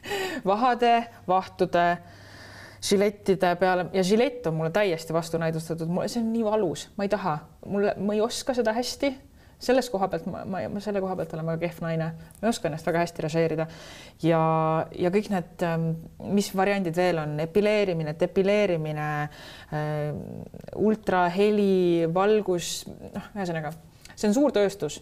vahade, 0.50 1.04
vahtude, 1.28 1.98
žilettide 2.84 3.54
peale. 3.60 3.86
Ja 3.92 4.02
žilett 4.02 4.46
on 4.46 4.54
mulle 4.54 4.70
täiesti 4.70 5.12
vastunäidustatud, 5.12 5.88
mulle 5.88 6.08
see 6.08 6.22
on 6.22 6.32
nii 6.32 6.44
valus, 6.44 6.88
ma 6.96 7.04
ei 7.04 7.12
taha, 7.12 7.38
mulle, 7.66 7.94
ma 7.98 8.16
ei 8.16 8.20
oska 8.24 8.54
seda 8.56 8.72
hästi 8.76 9.12
selles 9.58 9.88
koha 9.92 10.08
pealt 10.12 10.26
ma, 10.30 10.44
ma, 10.44 10.64
ma 10.72 10.82
selle 10.84 11.00
koha 11.04 11.16
pealt 11.16 11.34
olen 11.36 11.46
väga 11.52 11.62
kehv 11.66 11.80
naine, 11.86 12.10
ma 12.40 12.46
ei 12.46 12.50
oska 12.50 12.68
ennast 12.68 12.86
väga 12.86 13.04
hästi 13.04 13.24
režeerida 13.26 13.66
ja, 14.22 14.42
ja 14.98 15.14
kõik 15.14 15.30
need, 15.32 15.56
ähm, 15.68 15.88
mis 16.34 16.50
variandid 16.56 16.96
veel 16.96 17.22
on, 17.22 17.38
epileerimine, 17.44 18.16
depileerimine 18.20 19.08
äh,, 19.24 20.12
ultraheli, 20.76 22.06
valgus, 22.14 22.76
noh, 22.88 23.32
ühesõnaga 23.34 23.74
see 24.14 24.30
on 24.30 24.36
suur 24.36 24.54
tööstus 24.54 25.00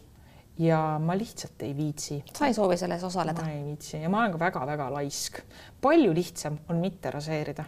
ja 0.60 0.78
ma 1.02 1.16
lihtsalt 1.16 1.62
ei 1.64 1.76
viitsi. 1.76 2.22
sa 2.36 2.48
ei 2.48 2.56
soovi 2.56 2.76
selles 2.80 3.04
osaleda? 3.04 3.44
ma 3.44 3.52
ei 3.52 3.64
viitsi 3.64 4.00
ja 4.02 4.10
ma 4.12 4.22
olen 4.22 4.34
ka 4.34 4.42
väga-väga 4.46 4.90
laisk. 4.92 5.40
palju 5.80 6.14
lihtsam 6.14 6.58
on 6.68 6.82
mitte 6.82 7.10
raseerida 7.10 7.64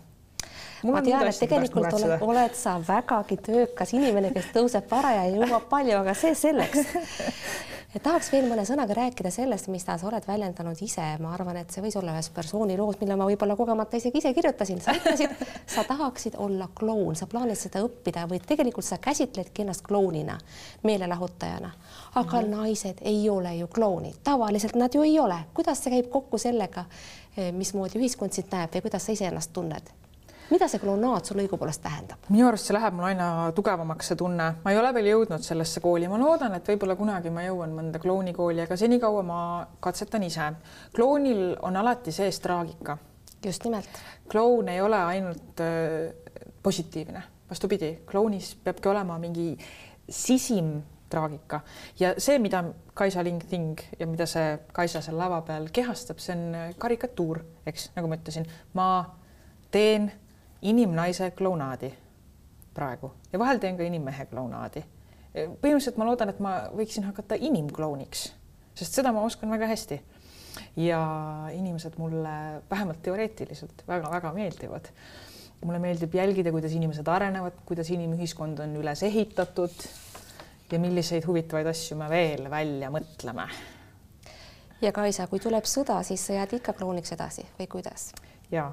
ma 0.93 1.03
tean, 1.05 1.27
et 1.29 1.39
tegelikult 1.39 1.93
oled, 1.99 2.17
oled 2.25 2.59
sa 2.59 2.77
vägagi 2.89 3.39
töökas 3.45 3.95
inimene, 3.97 4.33
kes 4.35 4.51
tõuseb 4.57 4.91
vara 4.91 5.15
ja 5.19 5.29
jõuab 5.33 5.71
palju, 5.71 6.01
aga 6.03 6.17
see 6.19 6.35
selleks. 6.39 6.85
tahaks 8.03 8.31
veel 8.33 8.49
mõne 8.51 8.65
sõnaga 8.67 8.95
rääkida 8.97 9.31
sellest, 9.31 9.69
mis 9.71 9.85
sa 9.87 9.95
oled 10.03 10.27
väljendanud 10.27 10.81
ise, 10.83 11.05
ma 11.23 11.31
arvan, 11.35 11.61
et 11.61 11.71
see 11.71 11.83
võis 11.85 11.95
olla 11.99 12.15
ühes 12.17 12.29
persooni 12.35 12.77
loos, 12.79 12.99
mille 13.01 13.17
ma 13.19 13.29
võib-olla 13.29 13.57
kogemata 13.59 13.99
isegi 14.01 14.19
ise 14.19 14.33
kirjutasin, 14.35 14.81
sa 14.83 14.97
ütlesid, 14.97 15.35
sa 15.71 15.85
tahaksid 15.87 16.39
olla 16.43 16.69
kloun, 16.75 17.15
sa 17.17 17.29
plaanid 17.31 17.59
seda 17.59 17.85
õppida 17.87 18.27
või 18.31 18.41
tegelikult 18.43 18.87
sa 18.87 18.99
käsitledki 19.03 19.63
ennast 19.63 19.87
klounina, 19.87 20.39
meelelahutajana, 20.83 21.71
aga 22.15 22.41
mm 22.41 22.45
-hmm. 22.45 22.57
naised 22.57 23.03
ei 23.03 23.29
ole 23.31 23.57
ju 23.57 23.67
klounid, 23.67 24.23
tavaliselt 24.25 24.75
nad 24.75 24.95
ju 24.95 25.03
ei 25.03 25.19
ole. 25.19 25.39
kuidas 25.55 25.85
see 25.85 25.91
käib 25.91 26.11
kokku 26.11 26.39
sellega, 26.39 26.85
eh, 27.37 27.53
mismoodi 27.53 27.99
ühiskond 27.99 28.33
sind 28.33 28.51
näeb 28.51 28.75
või 28.75 28.83
kuidas 28.83 29.07
sa 29.07 29.13
iseennast 29.13 29.53
tunned? 29.53 30.04
Mida 30.55 30.69
see 30.71 30.81
klounaad 30.83 31.27
sul 31.27 31.41
õigupoolest 31.43 31.83
tähendab? 31.83 32.29
minu 32.31 32.47
arust 32.49 32.69
see 32.69 32.77
läheb 32.77 32.95
mul 32.95 33.09
aina 33.09 33.29
tugevamaks, 33.57 34.13
see 34.13 34.21
tunne, 34.21 34.47
ma 34.63 34.75
ei 34.75 34.79
ole 34.79 34.93
veel 34.95 35.11
jõudnud 35.11 35.43
sellesse 35.43 35.83
kooli, 35.83 36.09
ma 36.11 36.21
loodan, 36.21 36.55
et 36.59 36.71
võib-olla 36.71 36.97
kunagi 36.99 37.33
ma 37.35 37.47
jõuan 37.47 37.75
mõnda 37.75 38.01
klounikooli, 38.03 38.63
aga 38.65 38.79
senikaua 38.79 39.25
ma 39.27 39.41
katsetan 39.85 40.23
ise. 40.27 40.53
klounil 40.95 41.57
on 41.67 41.77
alati 41.83 42.15
sees 42.15 42.39
traagika. 42.45 42.99
just 43.45 43.65
nimelt. 43.65 44.01
kloun 44.31 44.69
ei 44.69 44.81
ole 44.81 44.97
ainult 44.97 45.61
äh, 45.61 46.15
positiivne, 46.63 47.23
vastupidi, 47.51 47.99
klounis 48.07 48.55
peabki 48.65 48.89
olema 48.89 49.19
mingi 49.19 49.57
sisim 50.09 50.83
traagika 51.11 51.61
ja 52.01 52.15
see, 52.19 52.39
mida 52.39 52.65
Kaisa 52.95 53.23
Ling-Ting 53.25 53.81
ja 53.99 54.07
mida 54.07 54.27
see 54.27 54.59
Kaisa 54.73 55.03
seal 55.03 55.19
lava 55.19 55.43
peal 55.43 55.69
kehastab, 55.73 56.23
see 56.23 56.37
on 56.37 56.75
karikatuur, 56.79 57.43
eks, 57.67 57.91
nagu 57.97 58.09
ma 58.09 58.19
ütlesin, 58.21 58.47
ma 58.75 58.89
teen 59.75 60.13
inimnaise 60.65 61.31
klounaadi 61.31 61.93
praegu 62.75 63.13
ja 63.33 63.39
vahel 63.39 63.61
teen 63.63 63.77
ka 63.77 63.87
inimmehe 63.87 64.27
klounaadi. 64.31 64.85
põhimõtteliselt 65.35 65.99
ma 65.99 66.07
loodan, 66.07 66.31
et 66.31 66.41
ma 66.43 66.55
võiksin 66.75 67.07
hakata 67.09 67.35
inimklouniks, 67.35 68.29
sest 68.79 69.01
seda 69.01 69.13
ma 69.13 69.25
oskan 69.27 69.51
väga 69.51 69.69
hästi. 69.71 70.01
ja 70.77 71.01
inimesed 71.53 71.99
mulle 71.99 72.63
vähemalt 72.71 73.03
teoreetiliselt 73.03 73.85
väga-väga 73.89 74.33
meeldivad. 74.33 74.89
mulle 75.65 75.79
meeldib 75.79 76.15
jälgida, 76.15 76.53
kuidas 76.53 76.73
inimesed 76.73 77.09
arenevad, 77.09 77.61
kuidas 77.67 77.91
inimühiskond 77.91 78.59
on 78.59 78.77
üles 78.77 79.03
ehitatud 79.03 79.87
ja 80.73 80.79
milliseid 80.79 81.27
huvitavaid 81.27 81.67
asju 81.67 81.97
me 81.97 82.09
veel 82.09 82.51
välja 82.51 82.91
mõtleme. 82.91 83.49
ja 84.81 84.93
Kaisa, 84.93 85.27
kui 85.27 85.41
tuleb 85.41 85.65
sõda, 85.65 86.03
siis 86.03 86.27
sa 86.27 86.41
jääd 86.41 86.57
ikka 86.61 86.73
klouniks 86.73 87.13
edasi 87.13 87.47
või 87.59 87.69
kuidas? 87.69 88.13
ja 88.51 88.73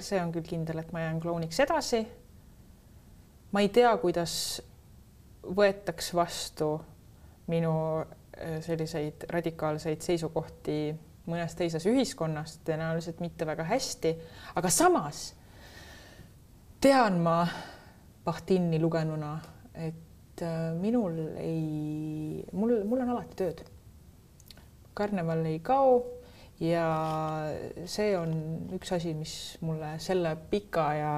see 0.00 0.20
on 0.20 0.32
küll 0.32 0.46
kindel, 0.46 0.82
et 0.82 0.92
ma 0.92 1.06
jään 1.06 1.20
klouniks 1.20 1.60
edasi. 1.60 2.06
ma 3.52 3.60
ei 3.60 3.68
tea, 3.72 3.96
kuidas 3.96 4.62
võetaks 5.42 6.12
vastu 6.14 6.74
minu 7.48 7.72
äh, 8.00 8.58
selliseid 8.60 9.24
radikaalseid 9.32 10.04
seisukohti 10.04 10.94
mõnes 11.28 11.54
teises 11.56 11.84
ühiskonnas, 11.88 12.58
tõenäoliselt 12.64 13.20
mitte 13.20 13.46
väga 13.46 13.64
hästi, 13.68 14.14
aga 14.56 14.70
samas 14.72 15.32
tean 16.80 17.20
ma 17.24 17.42
Bahtini 18.24 18.80
lugenuna, 18.80 19.38
et 19.72 20.42
äh, 20.44 20.74
minul 20.76 21.16
ei, 21.40 22.44
mul, 22.52 22.82
mul 22.84 23.04
on 23.06 23.16
alati 23.16 23.36
tööd. 23.40 23.64
karneval 24.98 25.44
ei 25.46 25.60
kao 25.62 26.17
ja 26.60 26.84
see 27.86 28.12
on 28.18 28.32
üks 28.74 28.90
asi, 28.96 29.12
mis 29.14 29.32
mulle 29.62 29.94
selle 30.02 30.34
pika 30.50 30.86
ja 30.98 31.12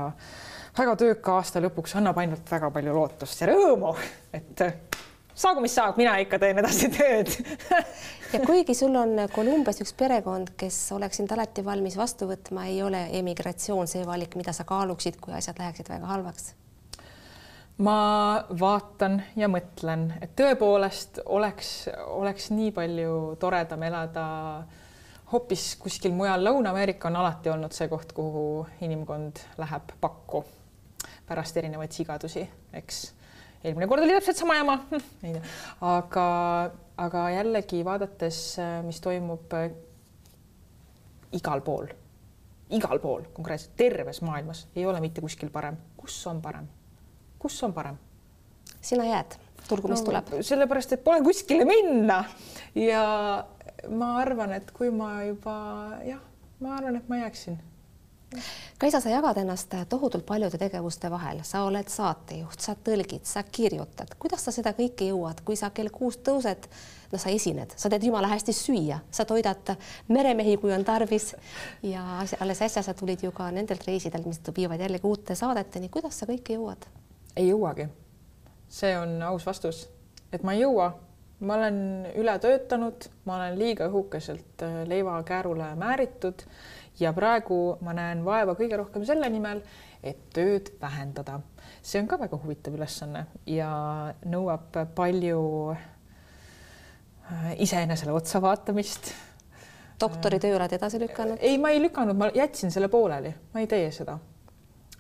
väga 0.77 0.97
tööka 1.01 1.39
aasta 1.39 1.63
lõpuks 1.65 1.97
annab 2.01 2.19
ainult 2.21 2.51
väga 2.51 2.69
palju 2.75 2.97
lootust 2.97 3.41
ja 3.41 3.49
rõõmu, 3.49 3.95
et 4.37 4.65
saagu, 5.33 5.63
mis 5.65 5.75
saab, 5.77 5.97
mina 6.01 6.19
ikka 6.21 6.39
teen 6.43 6.61
edasi 6.61 6.91
tööd 6.93 7.33
ja 8.35 8.43
kuigi 8.45 8.77
sul 8.77 8.97
on 9.01 9.17
Kolumbias 9.33 9.81
üks 9.81 9.95
perekond, 9.97 10.53
kes 10.61 10.79
oleks 10.97 11.23
sind 11.23 11.33
alati 11.33 11.65
valmis 11.65 11.97
vastu 11.97 12.29
võtma, 12.29 12.67
ei 12.69 12.83
ole 12.85 13.07
emigratsioon 13.23 13.89
see 13.89 14.05
valik, 14.07 14.37
mida 14.37 14.53
sa 14.57 14.69
kaaluksid, 14.69 15.17
kui 15.25 15.33
asjad 15.37 15.61
läheksid 15.63 15.89
väga 15.93 16.11
halvaks? 16.11 16.53
ma 17.81 17.97
vaatan 18.61 19.23
ja 19.41 19.49
mõtlen, 19.49 20.11
et 20.21 20.37
tõepoolest 20.37 21.23
oleks, 21.33 21.89
oleks 22.13 22.51
nii 22.53 22.75
palju 22.77 23.15
toredam 23.41 23.89
elada 23.89 24.27
äh, 24.59 24.80
hoopis 25.33 25.77
kuskil 25.81 26.15
mujal, 26.15 26.43
Lõuna-Ameerika 26.45 27.09
on 27.11 27.21
alati 27.21 27.51
olnud 27.53 27.75
see 27.75 27.89
koht, 27.91 28.13
kuhu 28.17 28.67
inimkond 28.83 29.43
läheb 29.61 29.95
pakku 30.03 30.43
pärast 31.29 31.57
erinevaid 31.61 31.95
sigadusi, 31.95 32.43
eks. 32.75 32.99
eelmine 33.63 33.87
kord 33.91 34.03
oli 34.03 34.17
täpselt 34.17 34.41
sama 34.41 34.57
jama, 34.59 34.77
hm, 34.91 35.39
aga, 35.87 36.27
aga 36.99 37.25
jällegi 37.37 37.85
vaadates, 37.87 38.43
mis 38.87 39.01
toimub 39.05 39.55
äh, 39.59 39.71
igal 41.39 41.63
pool, 41.63 41.87
igal 42.75 43.03
pool 43.03 43.31
konkreetselt 43.35 43.77
terves 43.79 44.23
maailmas 44.27 44.67
ei 44.75 44.87
ole 44.87 45.03
mitte 45.03 45.23
kuskil 45.23 45.53
parem, 45.55 45.79
kus 45.97 46.19
on 46.27 46.43
parem, 46.43 46.67
kus 47.39 47.63
on 47.67 47.77
parem? 47.77 47.99
sina 48.81 49.05
jääd, 49.05 49.37
tulgu 49.69 49.89
mis 49.89 50.03
no, 50.03 50.11
tuleb. 50.11 50.35
sellepärast, 50.47 50.97
et 50.97 51.05
pole 51.05 51.23
kuskile 51.25 51.65
minna. 51.69 52.23
Ja 52.75 53.05
ma 53.89 54.15
arvan, 54.21 54.55
et 54.59 54.71
kui 54.77 54.91
ma 54.95 55.21
juba 55.25 55.57
jah, 56.07 56.23
ma 56.61 56.77
arvan, 56.77 57.01
et 57.01 57.09
ma 57.09 57.25
jääksin. 57.25 57.59
Kaisa, 58.79 59.01
sa 59.01 59.11
jagad 59.11 59.37
ennast 59.43 59.75
tohutult 59.89 60.23
paljude 60.27 60.59
tegevuste 60.59 61.11
vahel, 61.11 61.41
sa 61.43 61.65
oled 61.67 61.89
saatejuht, 61.91 62.63
sa 62.63 62.77
tõlgid, 62.79 63.25
sa 63.27 63.43
kirjutad, 63.43 64.13
kuidas 64.23 64.45
sa 64.47 64.55
seda 64.55 64.71
kõike 64.77 65.09
jõuad, 65.09 65.43
kui 65.45 65.59
sa 65.59 65.73
kell 65.75 65.91
kuus 65.91 66.21
tõused, 66.23 66.69
no 67.11 67.19
sa 67.19 67.33
esined, 67.35 67.75
sa 67.77 67.91
teed 67.91 68.07
jumala 68.07 68.31
hästi 68.31 68.55
süüa, 68.55 69.01
sa 69.11 69.27
toidad 69.27 69.75
meremehi, 70.09 70.55
kui 70.63 70.71
on 70.73 70.87
tarvis. 70.87 71.33
Ja 71.83 72.05
alles 72.39 72.63
äsja 72.63 72.85
sa 72.87 72.95
tulid 72.95 73.27
ju 73.27 73.35
ka 73.35 73.51
nendelt 73.51 73.83
reisidelt, 73.89 74.31
mis 74.31 74.39
viivad 74.57 74.81
jällegi 74.81 75.11
uute 75.11 75.35
saadeteni, 75.35 75.91
kuidas 75.91 76.23
sa 76.23 76.31
kõike 76.31 76.55
jõuad? 76.55 76.87
ei 77.37 77.51
jõuagi. 77.51 77.87
See 78.71 78.97
on 78.99 79.19
aus 79.27 79.47
vastus, 79.47 79.89
et 80.33 80.43
ma 80.47 80.55
ei 80.55 80.63
jõua 80.63 80.93
ma 81.41 81.57
olen 81.57 81.79
üle 82.21 82.35
töötanud, 82.41 83.07
ma 83.25 83.39
olen 83.39 83.57
liiga 83.59 83.89
õhukeselt 83.89 84.65
äh, 84.65 84.83
leivakäärule 84.89 85.73
määritud 85.81 86.45
ja 87.01 87.13
praegu 87.17 87.79
ma 87.85 87.95
näen 87.97 88.25
vaeva 88.25 88.57
kõige 88.59 88.77
rohkem 88.81 89.07
selle 89.09 89.31
nimel, 89.33 89.63
et 90.03 90.29
tööd 90.35 90.73
vähendada. 90.81 91.41
see 91.83 92.01
on 92.01 92.09
ka 92.09 92.19
väga 92.21 92.37
huvitav 92.43 92.77
ülesanne 92.77 93.25
ja 93.47 93.71
nõuab 94.29 94.77
palju 94.95 95.41
äh, 95.73 97.55
iseenesele 97.57 98.13
otsa 98.13 98.43
vaatamist. 98.43 99.13
doktoritöö 100.01 100.57
oled 100.57 100.73
edasi 100.73 101.01
lükanud? 101.01 101.39
ei, 101.41 101.59
ma 101.59 101.71
ei 101.71 101.81
lükanud, 101.83 102.17
ma 102.17 102.31
jätsin 102.35 102.71
selle 102.71 102.89
pooleli, 102.89 103.35
ma 103.55 103.61
ei 103.61 103.67
tee 103.67 103.91
seda. 103.91 104.19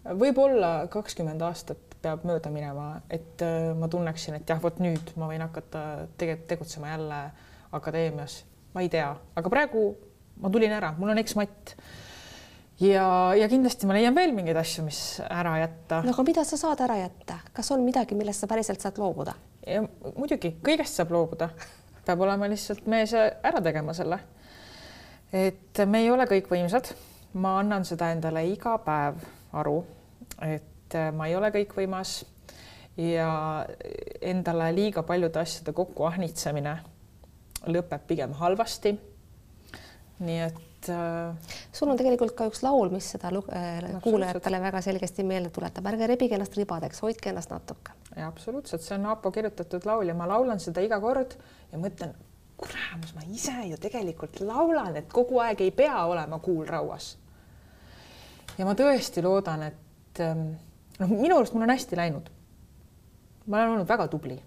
võib-olla 0.05 0.89
kakskümmend 0.89 1.43
aastat 1.43 1.90
peab 2.03 2.25
mööda 2.29 2.51
minema, 2.53 2.93
et 3.13 3.43
äh, 3.45 3.71
ma 3.77 3.89
tunneksin, 3.93 4.39
et 4.41 4.49
jah, 4.49 4.61
vot 4.63 4.79
nüüd 4.83 5.13
ma 5.21 5.29
võin 5.31 5.45
hakata 5.45 6.07
tegelikult 6.21 6.49
tegutsema 6.51 6.95
jälle 6.95 7.19
akadeemias, 7.77 8.41
ma 8.75 8.85
ei 8.85 8.91
tea, 8.93 9.11
aga 9.37 9.53
praegu 9.53 9.91
ma 10.41 10.51
tulin 10.53 10.73
ära, 10.73 10.95
mul 10.99 11.13
on 11.13 11.21
eksmatt. 11.21 11.75
ja, 12.81 13.05
ja 13.37 13.49
kindlasti 13.49 13.89
ma 13.89 13.97
leian 13.97 14.17
veel 14.17 14.33
mingeid 14.37 14.57
asju, 14.57 14.85
mis 14.87 15.03
ära 15.27 15.59
jätta. 15.61 16.01
no 16.07 16.15
aga 16.15 16.27
mida 16.27 16.45
sa 16.49 16.59
saad 16.61 16.81
ära 16.87 16.97
jätta, 17.03 17.41
kas 17.53 17.71
on 17.75 17.85
midagi, 17.85 18.17
millest 18.19 18.45
sa 18.45 18.51
päriselt 18.51 18.81
saad 18.81 18.99
loobuda? 19.01 19.37
muidugi, 20.17 20.55
kõigest 20.65 20.97
saab 20.97 21.13
loobuda, 21.15 21.51
peab 22.07 22.25
olema 22.25 22.49
lihtsalt 22.51 22.89
mees 22.91 23.13
ära 23.15 23.61
tegema 23.63 23.95
selle. 23.97 24.21
et 25.33 25.85
me 25.87 26.05
ei 26.05 26.11
ole 26.11 26.27
kõik 26.31 26.49
võimsad, 26.51 26.95
ma 27.35 27.59
annan 27.61 27.85
seda 27.87 28.11
endale 28.15 28.47
iga 28.49 28.79
päev 28.83 29.21
aru, 29.61 29.83
et 30.47 30.80
et 30.91 30.99
äh, 30.99 31.13
ma 31.15 31.29
ei 31.31 31.37
ole 31.39 31.53
kõikvõimas 31.55 32.25
ja 32.99 33.67
endale 34.21 34.73
liiga 34.75 35.03
paljude 35.07 35.41
asjade 35.41 35.73
kokku 35.73 36.05
ahnitsemine 36.09 36.75
lõpeb 37.71 38.07
pigem 38.09 38.33
halvasti. 38.41 38.97
nii 40.21 40.41
et 40.45 40.89
äh,. 40.91 41.37
sul 41.73 41.89
on 41.89 41.97
tegelikult 41.97 42.35
ka 42.37 42.49
üks 42.51 42.63
laul, 42.65 42.91
mis 42.91 43.07
seda 43.15 43.31
äh, 43.31 44.01
kuulajatele 44.03 44.61
väga 44.61 44.83
selgesti 44.85 45.25
meelde 45.25 45.51
tuletab, 45.51 45.87
ärge 45.87 46.09
rebige 46.11 46.35
ennast 46.35 46.57
ribadeks, 46.59 47.01
hoidke 47.07 47.31
ennast 47.31 47.51
natuke. 47.51 47.95
ja 48.17 48.27
absoluutselt, 48.27 48.83
see 48.83 48.99
on 48.99 49.07
Aapo 49.07 49.31
kirjutatud 49.31 49.87
laul 49.87 50.09
ja 50.09 50.15
ma 50.15 50.29
laulan 50.29 50.61
seda 50.61 50.83
iga 50.85 51.01
kord 51.01 51.37
ja 51.73 51.79
mõtlen, 51.79 52.17
kuramus, 52.61 53.15
ma 53.15 53.25
ise 53.33 53.55
ju 53.71 53.79
tegelikult 53.81 54.43
laulan, 54.45 54.97
et 54.97 55.09
kogu 55.13 55.39
aeg 55.41 55.63
ei 55.65 55.71
pea 55.71 56.05
olema 56.05 56.39
kuul 56.39 56.67
rauas. 56.67 57.15
ja 58.59 58.67
ma 58.67 58.75
tõesti 58.75 59.23
loodan, 59.25 59.63
et 59.71 60.21
ähm, 60.21 60.51
noh, 61.01 61.17
minu 61.17 61.41
arust 61.41 61.57
mul 61.57 61.67
on 61.67 61.75
hästi 61.75 61.99
läinud. 61.99 62.31
ma 63.51 63.59
olen 63.59 63.77
olnud 63.77 63.89
väga 63.89 64.07
tubli. 64.13 64.39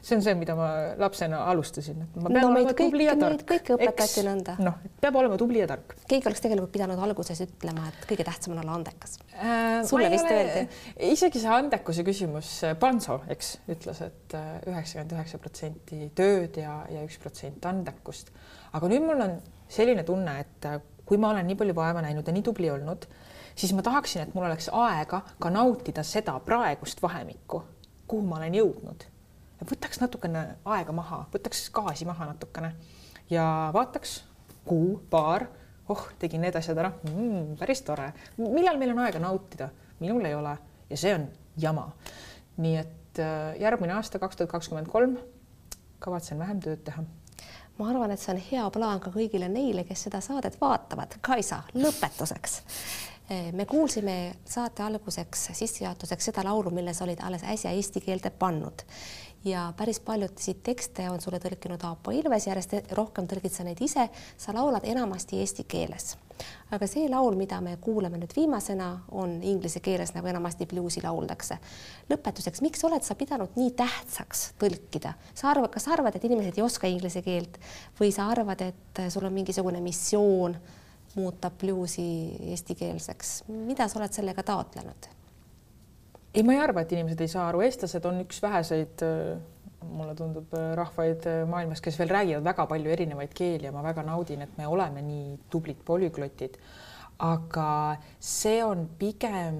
see 0.00 0.16
on 0.16 0.22
see, 0.24 0.32
mida 0.34 0.54
ma 0.56 0.66
lapsena 0.96 1.42
alustasin, 1.52 1.98
et 2.06 2.14
ma 2.16 2.30
pean 2.32 2.46
no, 2.46 2.52
olema 2.54 2.72
tubli 2.76 3.04
ja 3.04 3.16
tark. 3.20 3.42
kõiki 3.50 3.74
õpetati 3.76 4.24
nõnda. 4.24 4.54
noh, 4.64 4.78
peab 5.02 5.18
olema 5.20 5.36
tubli 5.40 5.60
ja 5.60 5.68
tark. 5.68 5.94
keegi 6.08 6.30
oleks 6.30 6.44
tegelikult 6.44 6.72
pidanud 6.72 7.02
alguses 7.04 7.42
ütlema, 7.44 7.88
et 7.92 8.08
kõige 8.08 8.24
tähtsam 8.28 8.56
on 8.56 8.62
olla 8.64 8.78
andekas 8.78 9.18
äh,. 9.36 9.82
sulle 9.88 10.10
vist 10.12 10.30
öeldi? 10.30 10.66
isegi 11.10 11.42
see 11.42 11.52
andekuse 11.56 12.04
küsimus, 12.06 12.52
Panso, 12.80 13.20
eks, 13.28 13.58
ütles, 13.68 14.04
et 14.08 14.36
äh, 14.38 14.52
üheksakümmend 14.72 15.16
üheksa 15.18 15.42
protsenti 15.42 16.12
tööd 16.16 16.56
ja, 16.62 16.80
ja 16.92 17.04
üks 17.04 17.20
protsent 17.20 17.68
andekust. 17.68 18.32
aga 18.72 18.92
nüüd 18.92 19.04
mul 19.04 19.26
on 19.28 19.36
selline 19.70 20.06
tunne, 20.08 20.40
et 20.46 20.70
äh, 20.70 20.80
kui 21.04 21.20
ma 21.20 21.34
olen 21.34 21.44
nii 21.50 21.58
palju 21.60 21.76
vaeva 21.76 22.00
näinud 22.06 22.24
ja 22.26 22.32
nii 22.32 22.46
tubli 22.46 22.72
olnud 22.72 23.04
siis 23.60 23.72
ma 23.76 23.82
tahaksin, 23.82 24.22
et 24.22 24.34
mul 24.34 24.46
oleks 24.48 24.70
aega 24.72 25.20
ka 25.40 25.50
nautida 25.52 26.02
seda 26.06 26.38
praegust 26.44 27.02
vahemikku, 27.02 27.62
kuhu 28.08 28.26
ma 28.26 28.38
olen 28.40 28.56
jõudnud. 28.56 29.04
võtaks 29.60 30.00
natukene 30.00 30.46
aega 30.64 30.92
maha, 30.96 31.24
võtaks 31.34 31.66
gaasi 31.74 32.08
maha 32.08 32.30
natukene 32.32 32.72
ja 33.30 33.44
vaataks 33.76 34.22
kuu-paar 34.64 35.44
oh, 35.88 36.06
tegin 36.18 36.40
need 36.40 36.56
asjad 36.56 36.78
ära 36.80 36.92
mm,, 37.10 37.58
päris 37.60 37.84
tore. 37.84 38.12
millal 38.38 38.80
meil 38.80 38.94
on 38.94 39.04
aega 39.04 39.20
nautida? 39.20 39.68
minul 40.00 40.24
ei 40.24 40.34
ole 40.34 40.56
ja 40.90 40.96
see 40.96 41.14
on 41.14 41.28
jama. 41.60 41.90
nii 42.56 42.76
et 42.80 43.20
äh, 43.20 43.60
järgmine 43.60 43.98
aasta, 43.98 44.18
kaks 44.18 44.40
tuhat 44.40 44.56
kakskümmend 44.56 44.88
kolm, 44.88 45.18
kavatsen 46.00 46.38
vähem 46.40 46.64
tööd 46.64 46.84
teha 46.88 47.04
ma 47.80 47.88
arvan, 47.88 48.12
et 48.12 48.20
see 48.20 48.34
on 48.34 48.42
hea 48.50 48.64
plaan 48.72 49.00
ka 49.00 49.12
kõigile 49.14 49.48
neile, 49.48 49.86
kes 49.88 50.02
seda 50.06 50.20
saadet 50.24 50.58
vaatavad. 50.60 51.16
Kaisa, 51.24 51.62
lõpetuseks. 51.72 52.58
Me 53.30 53.64
kuulsime 53.66 54.34
saate 54.44 54.82
alguseks, 54.82 55.50
sissejuhatuseks 55.52 56.30
seda 56.30 56.42
laulu, 56.44 56.70
mille 56.74 56.94
sa 56.94 57.04
olid 57.04 57.20
alles 57.22 57.44
äsja 57.46 57.70
eesti 57.70 58.02
keelde 58.02 58.30
pannud 58.30 58.82
ja 59.44 59.72
päris 59.76 60.00
paljusid 60.00 60.60
tekste 60.62 61.10
on 61.10 61.20
sulle 61.20 61.40
tõlkinud 61.40 61.80
Aapo 61.84 62.12
Ilves, 62.12 62.46
järjest 62.46 62.74
rohkem 62.96 63.28
tõlgid 63.28 63.54
sa 63.54 63.64
neid 63.64 63.80
ise, 63.80 64.08
sa 64.36 64.54
laulad 64.56 64.84
enamasti 64.84 65.40
eesti 65.40 65.64
keeles. 65.68 66.16
aga 66.70 66.86
see 66.88 67.08
laul, 67.10 67.34
mida 67.36 67.58
me 67.60 67.74
kuuleme 67.76 68.16
nüüd 68.16 68.32
viimasena, 68.36 69.02
on 69.12 69.42
inglise 69.42 69.80
keeles, 69.84 70.14
nagu 70.14 70.26
enamasti 70.26 70.66
bluusi 70.66 71.02
lauldakse. 71.02 71.58
lõpetuseks, 72.10 72.62
miks 72.62 72.84
oled 72.84 73.02
sa 73.02 73.14
pidanud 73.14 73.56
nii 73.56 73.70
tähtsaks 73.70 74.52
tõlkida? 74.60 75.14
sa 75.34 75.50
arvad, 75.50 75.70
kas 75.70 75.84
sa 75.88 75.92
arvad, 75.96 76.16
et 76.16 76.24
inimesed 76.24 76.58
ei 76.58 76.64
oska 76.64 76.86
inglise 76.86 77.22
keelt 77.22 77.58
või 78.00 78.12
sa 78.12 78.28
arvad, 78.28 78.60
et 78.60 79.02
sul 79.08 79.24
on 79.24 79.32
mingisugune 79.32 79.80
missioon 79.80 80.56
muuta 81.16 81.50
bluusi 81.50 82.04
eestikeelseks, 82.52 83.40
mida 83.48 83.88
sa 83.88 83.98
oled 83.98 84.14
sellega 84.14 84.44
taotlenud? 84.46 85.10
ei, 86.34 86.42
ma 86.42 86.54
ei 86.54 86.60
arva, 86.62 86.84
et 86.84 86.92
inimesed 86.94 87.20
ei 87.24 87.30
saa 87.30 87.48
aru, 87.50 87.64
eestlased 87.66 88.04
on 88.06 88.20
üks 88.22 88.38
väheseid, 88.42 89.02
mulle 89.90 90.14
tundub, 90.14 90.52
rahvaid 90.78 91.26
maailmas, 91.50 91.82
kes 91.82 91.98
veel 91.98 92.12
räägivad 92.12 92.46
väga 92.46 92.66
palju 92.70 92.92
erinevaid 92.94 93.34
keeli 93.34 93.66
ja 93.68 93.72
ma 93.74 93.82
väga 93.84 94.04
naudin, 94.06 94.44
et 94.44 94.56
me 94.58 94.68
oleme 94.68 95.02
nii 95.02 95.38
tublid 95.50 95.82
polüglotid. 95.84 96.58
aga 97.20 97.98
see 98.18 98.62
on 98.64 98.86
pigem, 98.98 99.58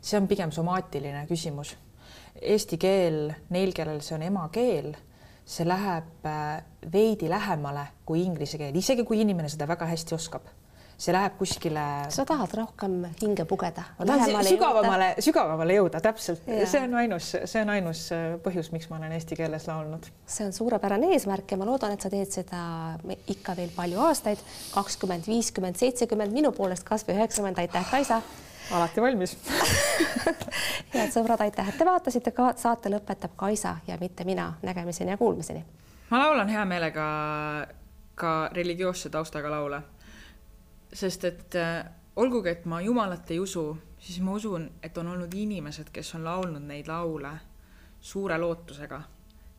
see 0.00 0.18
on 0.20 0.28
pigem 0.30 0.52
somaatiline 0.54 1.24
küsimus. 1.26 1.72
Eesti 2.36 2.78
keel, 2.78 3.32
neil, 3.50 3.72
kellel 3.74 3.98
see 4.04 4.14
on 4.14 4.22
emakeel, 4.22 4.92
see 5.46 5.66
läheb 5.66 6.26
veidi 6.92 7.28
lähemale 7.30 7.86
kui 8.04 8.24
inglise 8.24 8.58
keel, 8.58 8.74
isegi 8.76 9.04
kui 9.06 9.20
inimene 9.22 9.48
seda 9.52 9.68
väga 9.70 9.86
hästi 9.86 10.16
oskab 10.16 10.48
see 10.96 11.12
läheb 11.12 11.36
kuskile. 11.38 11.82
sa 12.08 12.24
tahad 12.24 12.52
rohkem 12.56 13.04
hinge 13.20 13.44
pugeda? 13.44 13.84
ma 13.98 14.06
tahan 14.08 14.46
sügavamale, 14.48 15.08
sügavamale 15.20 15.76
jõuda, 15.76 16.00
täpselt. 16.04 16.46
see 16.46 16.80
on 16.80 16.96
ainus, 17.02 17.32
see 17.44 17.64
on 17.64 17.72
ainus 17.74 18.06
äh, 18.16 18.24
põhjus, 18.44 18.72
miks 18.72 18.88
ma 18.90 18.96
olen 19.00 19.12
eesti 19.18 19.36
keeles 19.36 19.68
laulnud. 19.68 20.08
see 20.24 20.48
on 20.48 20.56
suurepärane 20.56 21.12
eesmärk 21.16 21.52
ja 21.52 21.60
ma 21.60 21.68
loodan, 21.68 21.92
et 21.92 22.04
sa 22.04 22.12
teed 22.12 22.32
seda 22.32 22.62
ikka 23.28 23.56
veel 23.60 23.72
palju 23.76 24.00
aastaid, 24.08 24.40
kakskümmend, 24.72 25.28
viiskümmend, 25.28 25.76
seitsekümmend, 25.80 26.32
minu 26.32 26.54
poolest 26.56 26.86
kasvõi 26.88 27.18
üheksakümmend, 27.18 27.60
aitäh, 27.60 27.90
Kaisa 27.92 28.22
alati 28.70 29.02
valmis 29.02 29.36
head 30.94 31.10
sõbrad, 31.12 31.40
aitäh, 31.40 31.68
et 31.68 31.78
te 31.78 31.84
vaatasite 31.86 32.32
ka 32.36 32.52
saate 32.56 32.90
lõpetab 32.92 33.36
Kaisa 33.36 33.76
ja 33.86 33.98
mitte 34.00 34.24
mina. 34.24 34.54
nägemiseni 34.62 35.10
ja 35.10 35.16
kuulmiseni. 35.16 35.64
ma 36.10 36.18
laulan 36.18 36.48
hea 36.48 36.64
meelega 36.64 37.04
ka 38.14 38.50
religioosse 38.52 39.10
taustaga 39.10 39.50
laule 39.50 39.82
sest 40.92 41.24
et 41.24 41.54
äh, 41.54 41.84
olgugi, 42.16 42.48
et 42.48 42.64
ma 42.64 42.80
Jumalat 42.80 43.30
ei 43.30 43.40
usu, 43.40 43.76
siis 43.98 44.20
ma 44.24 44.36
usun, 44.36 44.70
et 44.82 44.98
on 44.98 45.08
olnud 45.12 45.34
inimesed, 45.34 45.90
kes 45.92 46.14
on 46.16 46.24
laulnud 46.24 46.64
neid 46.64 46.88
laule 46.88 47.32
suure 48.00 48.38
lootusega 48.38 49.00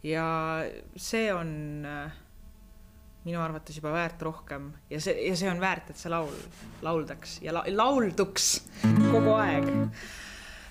ja 0.03 0.27
see 0.95 1.27
on 1.33 1.85
äh, 1.85 2.15
minu 3.27 3.41
arvates 3.43 3.77
juba 3.77 3.91
väärt 3.95 4.21
rohkem 4.23 4.69
ja 4.91 5.01
see, 5.03 5.15
ja 5.27 5.35
see 5.39 5.49
on 5.51 5.59
väärt, 5.61 5.91
et 5.91 5.99
see 5.99 6.11
laul 6.11 6.33
lauldaks 6.85 7.39
ja 7.43 7.55
la, 7.55 7.65
laulduks 7.75 8.49
kogu 9.11 9.35
aeg. 9.37 9.71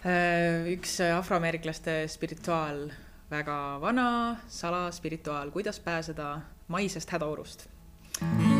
Äh, 0.06 0.68
üks 0.76 1.00
afroameeriklaste 1.06 2.04
spirituaal, 2.10 2.86
väga 3.30 3.56
vana 3.82 4.08
salaspirituaal, 4.48 5.50
kuidas 5.54 5.80
pääseda 5.82 6.36
maisest 6.68 7.10
hädaorust. 7.10 7.68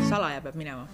salaja 0.09 0.41
peab 0.41 0.55
minema 0.55 0.87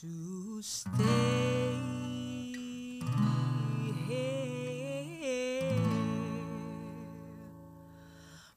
to 0.00 0.62
stay 0.62 1.76
here, 4.08 5.74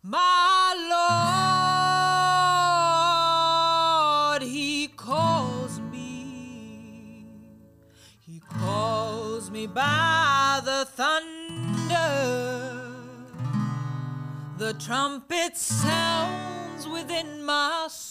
my 0.02 0.74
Lord. 4.32 4.44
He 4.44 4.88
calls 4.88 5.82
me. 5.92 7.26
He 8.26 8.40
calls 8.40 9.52
me 9.52 9.68
by 9.68 10.62
the 10.64 10.86
thunder. 10.86 12.14
The 14.58 14.74
trumpet 14.76 15.58
sounds 15.58 16.88
within 16.88 17.44
my 17.44 17.88
soul 17.90 18.03